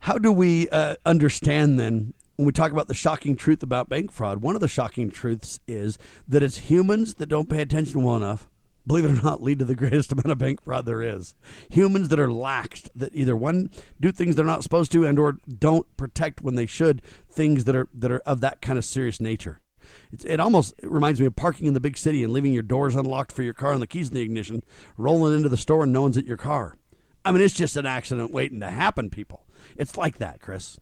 How 0.01 0.17
do 0.17 0.33
we 0.33 0.67
uh, 0.71 0.97
understand 1.05 1.79
then 1.79 2.15
when 2.37 2.47
we 2.47 2.53
talk 2.53 2.73
about 2.73 2.89
the 2.89 2.95
shocking 2.95 3.37
truth 3.37 3.63
about 3.63 3.91
bank 3.91 4.11
fraud, 4.11 4.41
one 4.41 4.55
of 4.55 4.63
the 4.63 4.69
shocking 4.69 5.11
truths 5.11 5.61
is 5.69 5.99
that 6.27 6.43
it's 6.43 6.57
humans 6.57 7.15
that 7.17 7.29
don't 7.29 7.51
pay 7.51 7.61
attention 7.61 8.03
well 8.03 8.17
enough, 8.17 8.49
believe 8.87 9.05
it 9.05 9.11
or 9.11 9.23
not, 9.23 9.43
lead 9.43 9.59
to 9.59 9.67
the 9.67 9.75
greatest 9.77 10.11
amount 10.11 10.31
of 10.31 10.39
bank 10.39 10.65
fraud 10.65 10.87
there 10.87 11.03
is. 11.03 11.35
Humans 11.69 12.09
that 12.09 12.19
are 12.19 12.29
laxed, 12.29 12.89
that 12.95 13.15
either 13.15 13.37
one 13.37 13.69
do 14.01 14.11
things 14.11 14.37
they're 14.37 14.47
not 14.47 14.63
supposed 14.63 14.91
to, 14.93 15.05
and 15.05 15.19
or 15.19 15.37
don't 15.59 15.87
protect 15.99 16.41
when 16.41 16.55
they 16.55 16.65
should 16.65 17.03
things 17.31 17.65
that 17.65 17.77
are 17.77 17.89
that 17.93 18.11
are 18.11 18.21
of 18.21 18.41
that 18.41 18.63
kind 18.63 18.79
of 18.79 18.87
serious 18.87 19.21
nature. 19.21 19.61
It's, 20.11 20.25
it 20.25 20.41
almost 20.41 20.73
it 20.79 20.91
reminds 20.91 21.21
me 21.21 21.27
of 21.27 21.37
parking 21.37 21.67
in 21.67 21.75
the 21.75 21.81
big 21.81 21.99
city 21.99 22.25
and 22.25 22.33
leaving 22.33 22.55
your 22.55 22.63
doors 22.63 22.95
unlocked 22.95 23.33
for 23.33 23.43
your 23.43 23.53
car 23.53 23.73
and 23.73 23.83
the 23.83 23.87
keys 23.87 24.09
in 24.09 24.15
the 24.15 24.23
ignition, 24.23 24.63
rolling 24.97 25.35
into 25.35 25.51
the 25.51 25.59
store 25.59 25.83
and 25.83 25.93
no 25.93 26.01
one's 26.01 26.17
at 26.17 26.27
your 26.27 26.39
car. 26.39 26.79
I 27.23 27.33
mean, 27.33 27.43
it's 27.43 27.53
just 27.53 27.77
an 27.77 27.85
accident 27.85 28.33
waiting 28.33 28.61
to 28.61 28.71
happen, 28.71 29.11
people. 29.11 29.45
It's 29.77 29.97
like 29.97 30.19
that, 30.19 30.41
Chris. 30.41 30.79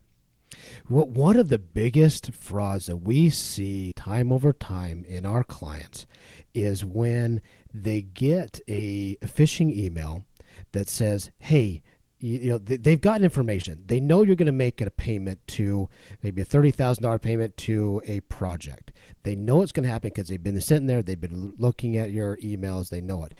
What 0.87 1.09
one 1.09 1.37
of 1.37 1.49
the 1.49 1.59
biggest 1.59 2.33
frauds 2.33 2.87
that 2.87 2.99
we 2.99 3.31
see 3.31 3.93
time 3.95 4.33
over 4.33 4.53
time 4.53 5.05
in 5.07 5.27
our 5.27 5.45
clients 5.45 6.07
is 6.55 6.85
when 6.85 7.43
they 7.73 8.01
get 8.03 8.61
a 8.67 9.17
phishing 9.17 9.77
email 9.77 10.25
that 10.73 10.89
says, 10.89 11.31
"Hey, 11.39 11.83
you 12.21 12.51
know 12.51 12.59
they've 12.59 13.01
gotten 13.01 13.25
information. 13.25 13.85
They 13.87 14.01
know 14.01 14.23
you're 14.23 14.37
going 14.37 14.47
to 14.47 14.53
make 14.53 14.81
a 14.81 14.91
payment 14.91 15.41
to 15.49 15.89
maybe 16.23 16.43
a 16.43 16.45
thirty 16.45 16.71
thousand 16.71 17.05
dollar 17.05 17.19
payment 17.19 17.57
to 17.59 18.03
a 18.07 18.21
project. 18.21 18.93
They 19.23 19.37
know 19.37 19.63
it's 19.63 19.73
going 19.73 19.85
to 19.85 19.91
happen 19.91 20.11
because 20.15 20.29
they've 20.29 20.43
been 20.43 20.61
sitting 20.61 20.87
there. 20.87 21.03
They've 21.03 21.21
been 21.21 21.53
looking 21.59 21.97
at 21.97 22.11
your 22.11 22.37
emails. 22.39 22.89
They 22.89 23.01
know 23.01 23.25
it. 23.25 23.35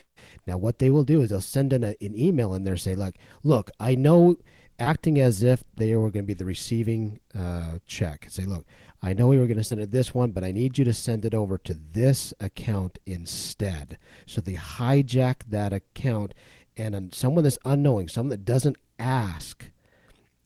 Now, 0.47 0.59
what 0.59 0.79
they 0.79 0.91
will 0.91 1.05
do 1.05 1.23
is 1.23 1.31
they'll 1.31 1.41
send 1.41 1.73
in 1.73 1.83
a, 1.83 1.95
an 2.01 2.17
email 2.19 2.55
in 2.55 2.65
there 2.65 2.77
say, 2.77 2.95
like, 2.95 3.19
look, 3.43 3.71
I 3.81 3.95
know 3.95 4.37
acting 4.79 5.21
as 5.21 5.43
if 5.43 5.65
they 5.77 5.95
were 5.95 6.11
going 6.11 6.25
to 6.25 6.29
be 6.29 6.35
the 6.35 6.45
receiving 6.45 7.21
uh, 7.39 7.79
check. 7.87 8.27
Say, 8.29 8.45
look, 8.45 8.65
I 9.03 9.13
know 9.13 9.29
we 9.29 9.39
were 9.39 9.47
going 9.47 9.59
to 9.59 9.65
send 9.65 9.81
it 9.81 9.91
this 9.91 10.15
one, 10.15 10.33
but 10.33 10.45
I 10.45 10.53
need 10.53 10.79
you 10.79 10.85
to 10.85 10.95
send 10.95 11.25
it 11.25 11.35
over 11.35 11.59
to 11.59 11.75
this 11.93 12.35
account 12.41 12.99
instead. 13.07 13.99
So 14.27 14.41
they 14.41 14.55
hijack 14.55 15.37
that 15.49 15.73
account, 15.73 16.35
and 16.77 17.15
someone 17.15 17.45
that's 17.45 17.59
unknowing, 17.65 18.09
someone 18.09 18.31
that 18.31 18.45
doesn't 18.45 18.77
ask, 18.99 19.71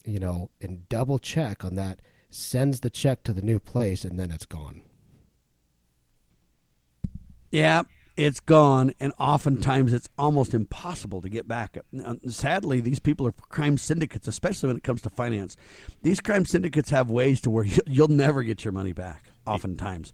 you 0.05 0.19
know, 0.19 0.51
and 0.61 0.89
double 0.89 1.19
check 1.19 1.65
on 1.65 1.77
that, 1.77 2.01
sends 2.31 2.81
the 2.81 2.91
check 2.91 3.23
to 3.25 3.33
the 3.33 3.43
new 3.43 3.59
place, 3.59 4.05
and 4.05 4.19
then 4.19 4.31
it's 4.31 4.47
gone. 4.47 4.83
Yeah, 7.51 7.83
it's 8.17 8.41
gone, 8.41 8.93
and 9.01 9.13
oftentimes 9.19 9.93
it's 9.93 10.09
almost 10.19 10.55
impossible 10.55 11.23
to 11.23 11.29
get 11.29 11.49
back. 11.49 11.79
Sadly, 12.29 12.81
these 12.81 12.99
people 12.99 13.27
are 13.27 13.33
crime 13.33 13.79
syndicates, 13.79 14.29
especially 14.29 14.69
when 14.69 14.77
it 14.77 14.83
comes 14.83 15.03
to 15.03 15.11
finance. 15.11 15.57
These 16.03 16.21
crime 16.21 16.45
syndicates 16.45 16.91
have 16.91 17.11
ways 17.11 17.41
to 17.43 17.51
where 17.51 17.65
you'll 17.87 18.09
never 18.09 18.43
get 18.43 18.65
your 18.65 18.73
money 18.73 18.93
back. 18.93 19.25
Oftentimes, 19.47 20.13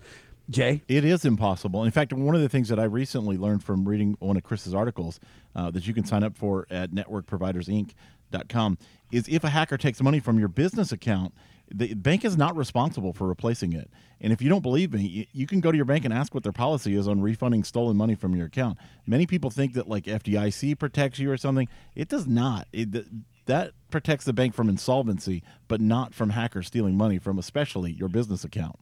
Jay, 0.50 0.82
it 0.88 1.04
is 1.04 1.24
impossible. 1.24 1.84
In 1.84 1.90
fact, 1.90 2.12
one 2.12 2.34
of 2.34 2.40
the 2.40 2.48
things 2.48 2.68
that 2.68 2.78
I 2.78 2.84
recently 2.84 3.36
learned 3.36 3.62
from 3.62 3.86
reading 3.86 4.16
one 4.20 4.36
of 4.36 4.42
Chris's 4.44 4.74
articles 4.74 5.20
uh, 5.54 5.70
that 5.72 5.86
you 5.86 5.92
can 5.92 6.04
sign 6.04 6.22
up 6.22 6.36
for 6.36 6.66
at 6.70 6.90
networkprovidersinc.com 6.92 8.78
is 9.12 9.28
if 9.28 9.44
a 9.44 9.50
hacker 9.50 9.76
takes 9.76 10.00
money 10.00 10.20
from 10.20 10.38
your 10.38 10.48
business 10.48 10.92
account 10.92 11.34
the 11.70 11.94
bank 11.94 12.24
is 12.24 12.36
not 12.36 12.56
responsible 12.56 13.12
for 13.12 13.26
replacing 13.26 13.72
it. 13.72 13.90
And 14.20 14.32
if 14.32 14.42
you 14.42 14.48
don't 14.48 14.62
believe 14.62 14.92
me, 14.92 15.28
you 15.32 15.46
can 15.46 15.60
go 15.60 15.70
to 15.70 15.76
your 15.76 15.84
bank 15.84 16.04
and 16.04 16.12
ask 16.12 16.34
what 16.34 16.42
their 16.42 16.52
policy 16.52 16.94
is 16.94 17.06
on 17.06 17.20
refunding 17.20 17.64
stolen 17.64 17.96
money 17.96 18.14
from 18.14 18.34
your 18.34 18.46
account. 18.46 18.78
Many 19.06 19.26
people 19.26 19.50
think 19.50 19.74
that 19.74 19.88
like 19.88 20.04
FDIC 20.04 20.78
protects 20.78 21.18
you 21.18 21.30
or 21.30 21.36
something. 21.36 21.68
It 21.94 22.08
does 22.08 22.26
not. 22.26 22.66
It, 22.72 23.06
that 23.46 23.72
protects 23.90 24.24
the 24.24 24.32
bank 24.32 24.54
from 24.54 24.68
insolvency, 24.68 25.42
but 25.68 25.80
not 25.80 26.14
from 26.14 26.30
hackers 26.30 26.66
stealing 26.66 26.96
money 26.96 27.18
from 27.18 27.38
especially 27.38 27.92
your 27.92 28.08
business 28.08 28.44
account. 28.44 28.78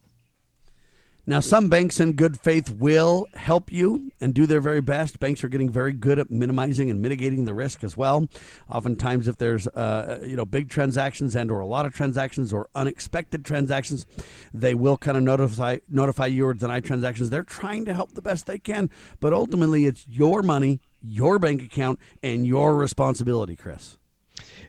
Now, 1.29 1.41
some 1.41 1.67
banks 1.67 1.99
in 1.99 2.13
good 2.13 2.39
faith 2.39 2.69
will 2.69 3.27
help 3.33 3.69
you 3.69 4.13
and 4.21 4.33
do 4.33 4.45
their 4.45 4.61
very 4.61 4.79
best. 4.79 5.19
Banks 5.19 5.43
are 5.43 5.49
getting 5.49 5.69
very 5.69 5.91
good 5.91 6.19
at 6.19 6.31
minimizing 6.31 6.89
and 6.89 7.01
mitigating 7.01 7.43
the 7.43 7.53
risk 7.53 7.83
as 7.83 7.97
well. 7.97 8.29
Oftentimes, 8.71 9.27
if 9.27 9.35
there's 9.35 9.67
uh, 9.67 10.23
you 10.25 10.37
know 10.37 10.45
big 10.45 10.69
transactions 10.69 11.35
and 11.35 11.51
or 11.51 11.59
a 11.59 11.65
lot 11.65 11.85
of 11.85 11.93
transactions 11.93 12.53
or 12.53 12.69
unexpected 12.75 13.43
transactions, 13.43 14.05
they 14.53 14.73
will 14.73 14.95
kind 14.95 15.17
of 15.17 15.23
notify 15.23 15.79
notify 15.89 16.27
you 16.27 16.47
or 16.47 16.53
deny 16.53 16.79
transactions. 16.79 17.29
They're 17.29 17.43
trying 17.43 17.83
to 17.85 17.93
help 17.93 18.13
the 18.13 18.21
best 18.21 18.45
they 18.45 18.57
can, 18.57 18.89
but 19.19 19.33
ultimately, 19.33 19.85
it's 19.85 20.07
your 20.07 20.41
money, 20.41 20.79
your 21.03 21.39
bank 21.39 21.61
account, 21.61 21.99
and 22.23 22.47
your 22.47 22.73
responsibility, 22.73 23.57
Chris. 23.57 23.97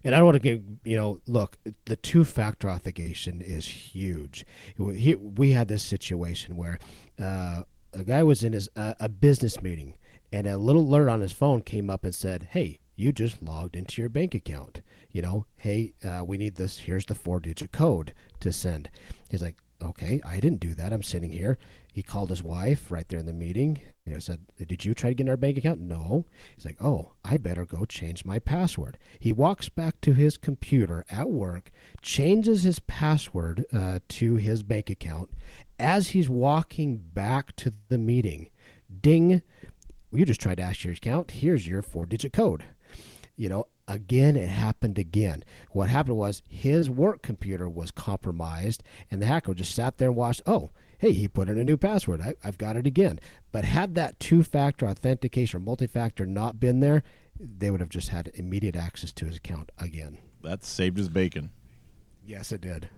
And 0.04 0.14
I 0.14 0.18
don't 0.18 0.26
want 0.26 0.42
to 0.42 0.56
get, 0.56 0.62
you 0.84 0.96
know, 0.96 1.20
look, 1.26 1.56
the 1.86 1.96
two 1.96 2.24
factor 2.24 2.70
authentication 2.70 3.40
is 3.40 3.66
huge. 3.66 4.44
He, 4.76 5.14
we 5.14 5.52
had 5.52 5.68
this 5.68 5.82
situation 5.82 6.56
where 6.56 6.78
uh, 7.20 7.62
a 7.92 8.04
guy 8.04 8.22
was 8.22 8.44
in 8.44 8.52
his 8.52 8.68
uh, 8.76 8.94
a 9.00 9.08
business 9.08 9.60
meeting 9.62 9.94
and 10.32 10.46
a 10.46 10.58
little 10.58 10.82
alert 10.82 11.08
on 11.08 11.20
his 11.20 11.32
phone 11.32 11.62
came 11.62 11.90
up 11.90 12.04
and 12.04 12.14
said, 12.14 12.48
Hey, 12.52 12.78
you 12.96 13.12
just 13.12 13.42
logged 13.42 13.76
into 13.76 14.02
your 14.02 14.08
bank 14.08 14.34
account. 14.34 14.82
You 15.10 15.22
know, 15.22 15.46
hey, 15.56 15.94
uh, 16.04 16.24
we 16.24 16.36
need 16.36 16.56
this. 16.56 16.78
Here's 16.78 17.06
the 17.06 17.14
four 17.14 17.40
digit 17.40 17.72
code 17.72 18.12
to 18.40 18.52
send. 18.52 18.90
He's 19.30 19.42
like, 19.42 19.56
Okay, 19.82 20.20
I 20.24 20.40
didn't 20.40 20.60
do 20.60 20.74
that. 20.74 20.92
I'm 20.92 21.02
sitting 21.02 21.32
here. 21.32 21.58
He 21.92 22.02
called 22.02 22.30
his 22.30 22.42
wife 22.42 22.90
right 22.90 23.08
there 23.08 23.20
in 23.20 23.26
the 23.26 23.32
meeting. 23.32 23.80
You 24.08 24.14
know, 24.14 24.20
said, 24.20 24.40
"Did 24.56 24.86
you 24.86 24.94
try 24.94 25.10
to 25.10 25.14
get 25.14 25.24
in 25.24 25.28
our 25.28 25.36
bank 25.36 25.58
account?" 25.58 25.80
No. 25.80 26.24
He's 26.56 26.64
like, 26.64 26.82
"Oh, 26.82 27.12
I 27.26 27.36
better 27.36 27.66
go 27.66 27.84
change 27.84 28.24
my 28.24 28.38
password." 28.38 28.96
He 29.20 29.34
walks 29.34 29.68
back 29.68 30.00
to 30.00 30.14
his 30.14 30.38
computer 30.38 31.04
at 31.10 31.28
work, 31.28 31.70
changes 32.00 32.62
his 32.62 32.78
password 32.80 33.66
uh, 33.70 33.98
to 34.08 34.36
his 34.36 34.62
bank 34.62 34.88
account. 34.88 35.30
As 35.78 36.08
he's 36.08 36.30
walking 36.30 36.96
back 36.96 37.54
to 37.56 37.74
the 37.88 37.98
meeting, 37.98 38.48
ding! 39.02 39.42
You 40.10 40.24
just 40.24 40.40
tried 40.40 40.56
to 40.56 40.62
ask 40.62 40.84
your 40.84 40.94
account. 40.94 41.32
Here's 41.32 41.68
your 41.68 41.82
four-digit 41.82 42.32
code. 42.32 42.64
You 43.36 43.50
know, 43.50 43.66
again 43.86 44.36
it 44.36 44.48
happened 44.48 44.98
again 44.98 45.42
what 45.70 45.88
happened 45.88 46.16
was 46.16 46.42
his 46.46 46.90
work 46.90 47.22
computer 47.22 47.68
was 47.68 47.90
compromised 47.90 48.82
and 49.10 49.22
the 49.22 49.26
hacker 49.26 49.54
just 49.54 49.74
sat 49.74 49.96
there 49.96 50.08
and 50.08 50.16
watched 50.16 50.42
oh 50.44 50.70
hey, 50.98 51.12
he 51.12 51.28
put 51.28 51.48
in 51.48 51.58
a 51.58 51.64
new 51.64 51.76
password. 51.76 52.20
I, 52.20 52.34
have 52.42 52.58
got 52.58 52.76
it 52.76 52.86
again. 52.86 53.18
But 53.52 53.64
had 53.64 53.94
that 53.94 54.20
two 54.20 54.42
factor 54.42 54.86
authentication 54.86 55.56
or 55.56 55.60
multi 55.60 55.86
factor 55.86 56.26
not 56.26 56.60
been 56.60 56.80
there, 56.80 57.02
they 57.38 57.70
would 57.70 57.80
have 57.80 57.88
just 57.88 58.08
had 58.08 58.30
immediate 58.34 58.76
access 58.76 59.12
to 59.12 59.26
his 59.26 59.36
account 59.36 59.70
again. 59.78 60.18
That 60.42 60.64
saved 60.64 60.98
his 60.98 61.08
bacon. 61.08 61.50
Yes, 62.26 62.52
it 62.52 62.60
did. 62.60 62.88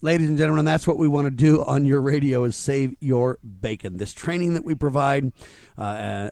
Ladies 0.00 0.28
and 0.28 0.36
gentlemen, 0.36 0.66
that's 0.66 0.86
what 0.86 0.98
we 0.98 1.08
want 1.08 1.26
to 1.26 1.30
do 1.30 1.64
on 1.64 1.86
your 1.86 2.02
radio 2.02 2.44
is 2.44 2.56
save 2.56 2.94
your 3.00 3.38
bacon. 3.60 3.96
This 3.96 4.12
training 4.12 4.52
that 4.52 4.64
we 4.64 4.74
provide 4.74 5.32
uh, 5.78 6.28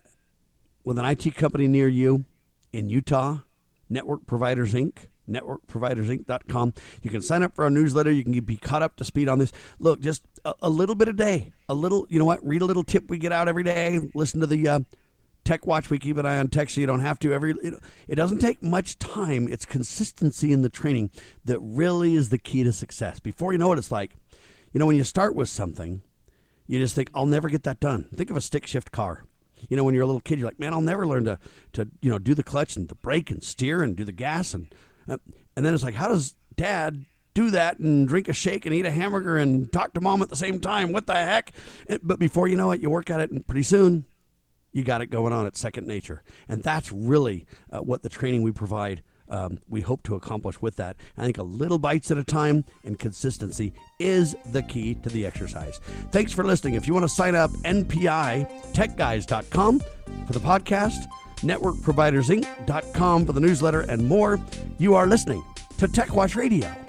with 0.85 0.99
an 0.99 1.07
IT 1.07 1.35
company 1.37 1.69
near 1.69 1.89
you 1.89 2.27
in 2.73 2.91
Utah, 2.91 3.39
Network 3.89 4.27
Providers 4.27 4.75
Inc., 4.75 5.07
networkprovidersinc.com. 5.29 6.75
You 7.03 7.11
can 7.11 7.23
sign 7.23 7.43
up 7.43 7.55
for 7.55 7.65
our 7.65 7.71
newsletter. 7.71 8.11
You 8.11 8.25
can 8.25 8.33
be 8.41 8.57
caught 8.57 8.83
up 8.83 8.97
to 8.97 9.05
speed 9.05 9.29
on 9.29 9.39
this. 9.39 9.53
Look, 9.79 10.01
just 10.01 10.23
a, 10.45 10.55
a 10.63 10.71
little 10.71 10.95
bit 10.95 11.09
a 11.09 11.13
day, 11.13 11.53
a 11.69 11.75
little, 11.75 12.07
you 12.09 12.19
know 12.19 12.25
what? 12.25 12.45
Read 12.47 12.63
a 12.63 12.67
little 12.67 12.85
tip 12.85 13.09
we 13.09 13.19
get 13.19 13.33
out 13.33 13.49
every 13.49 13.63
day. 13.63 14.01
Listen 14.15 14.41
to 14.41 14.47
the 14.47 14.69
uh, 14.69 14.81
Tech 15.45 15.67
Watch. 15.67 15.91
We 15.91 15.99
keep 15.99 16.17
an 16.17 16.27
eye 16.27 16.39
on 16.39 16.49
tech 16.49 16.71
so 16.71 16.81
you 16.81 16.87
don't 16.87 17.01
have 17.01 17.19
to. 17.21 17.33
Every 17.33 17.55
it, 17.63 17.75
it 18.09 18.15
doesn't 18.15 18.39
take 18.39 18.63
much 18.63 18.99
time. 18.99 19.49
It's 19.49 19.65
consistency 19.65 20.53
in 20.53 20.63
the 20.63 20.69
training 20.69 21.11
that 21.45 21.59
really 21.61 22.15
is 22.15 22.29
the 22.29 22.39
key 22.39 22.63
to 22.65 22.73
success. 22.73 23.21
Before 23.21 23.53
you 23.53 23.59
know 23.59 23.73
it, 23.73 23.79
it's 23.79 23.91
like, 23.93 24.17
you 24.73 24.79
know, 24.79 24.87
when 24.87 24.97
you 24.97 25.05
start 25.05 25.35
with 25.35 25.49
something, 25.49 26.03
you 26.67 26.79
just 26.79 26.95
think, 26.95 27.11
I'll 27.15 27.27
never 27.27 27.49
get 27.49 27.65
that 27.65 27.81
done. 27.81 28.09
Think 28.15 28.31
of 28.31 28.37
a 28.37 28.41
stick 28.41 28.67
shift 28.67 28.93
car. 28.93 29.25
You 29.69 29.77
know, 29.77 29.85
when 29.85 29.95
you're 29.95 30.05
a 30.05 30.07
little 30.07 30.21
kid, 30.21 30.39
you're 30.39 30.49
like, 30.49 30.59
man, 30.59 30.73
I'll 30.73 30.81
never 30.81 31.07
learn 31.07 31.25
to, 31.27 31.39
to 31.75 31.89
you 32.01 32.11
know, 32.11 32.19
do 32.19 32.35
the 32.35 32.43
clutch 32.43 32.77
and 32.77 32.89
the 32.89 32.95
brake 32.95 33.31
and 33.31 33.43
steer 33.43 33.83
and 33.83 33.97
do 33.97 34.05
the 34.05 34.13
gas 34.13 34.55
and 34.55 34.73
uh, 35.09 35.17
and 35.57 35.65
then 35.65 35.75
it's 35.75 35.83
like, 35.83 35.95
how 35.95 36.09
does 36.09 36.35
dad 36.57 37.05
do 37.35 37.51
that 37.51 37.79
and 37.79 38.09
drink 38.09 38.29
a 38.29 38.33
shake 38.33 38.67
and 38.67 38.75
eat 38.75 38.87
a 38.87 38.91
hamburger 38.91 39.37
and 39.37 39.73
talk 39.73 39.93
to 39.95 40.01
mom 40.01 40.23
at 40.23 40.29
the 40.29 40.37
same 40.37 40.61
time? 40.61 40.93
What 40.93 41.07
the 41.07 41.15
heck? 41.15 41.53
But 42.03 42.19
before 42.19 42.49
you 42.49 42.57
know 42.57 42.71
it, 42.73 42.81
you 42.81 42.91
work 42.91 43.11
at 43.11 43.21
it, 43.21 43.31
and 43.31 43.47
pretty 43.47 43.63
soon 43.63 44.07
you 44.73 44.85
got 44.85 45.03
it 45.03 45.07
going 45.07 45.33
on. 45.33 45.47
It's 45.47 45.61
second 45.61 45.87
nature. 45.87 46.23
And 46.49 46.63
that's 46.63 46.93
really 46.93 47.47
uh, 47.71 47.81
what 47.81 48.03
the 48.03 48.09
training 48.09 48.43
we 48.43 48.53
provide. 48.53 49.03
Um, 49.29 49.59
we 49.69 49.81
hope 49.81 50.03
to 50.05 50.15
accomplish 50.15 50.61
with 50.61 50.77
that. 50.77 50.97
I 51.17 51.25
think 51.25 51.39
a 51.39 51.43
little 51.43 51.79
bites 51.79 52.11
at 52.11 52.19
a 52.19 52.25
time 52.25 52.67
and 52.85 52.99
consistency 52.99 53.73
is 53.99 54.37
the 54.51 54.63
key 54.63 54.95
to 54.97 55.09
the 55.09 55.25
exercise. 55.25 55.81
Thanks 56.11 56.33
for 56.33 56.45
listening. 56.45 56.75
If 56.75 56.87
you 56.87 56.93
want 56.93 57.05
to 57.05 57.09
sign 57.09 57.35
up, 57.35 57.51
npitechguys.com 57.51 59.81
for 60.27 60.33
the 60.33 60.41
podcast 60.41 61.07
networkprovidersinc.com 61.43 63.27
for 63.27 63.33
the 63.33 63.41
newsletter 63.41 63.83
and 63.83 64.09
more. 64.09 64.41
You 64.79 64.95
are 64.95 65.07
listening 65.07 65.45
to 65.79 65.87
TechWatch 65.87 66.37
Radio. 66.37 66.82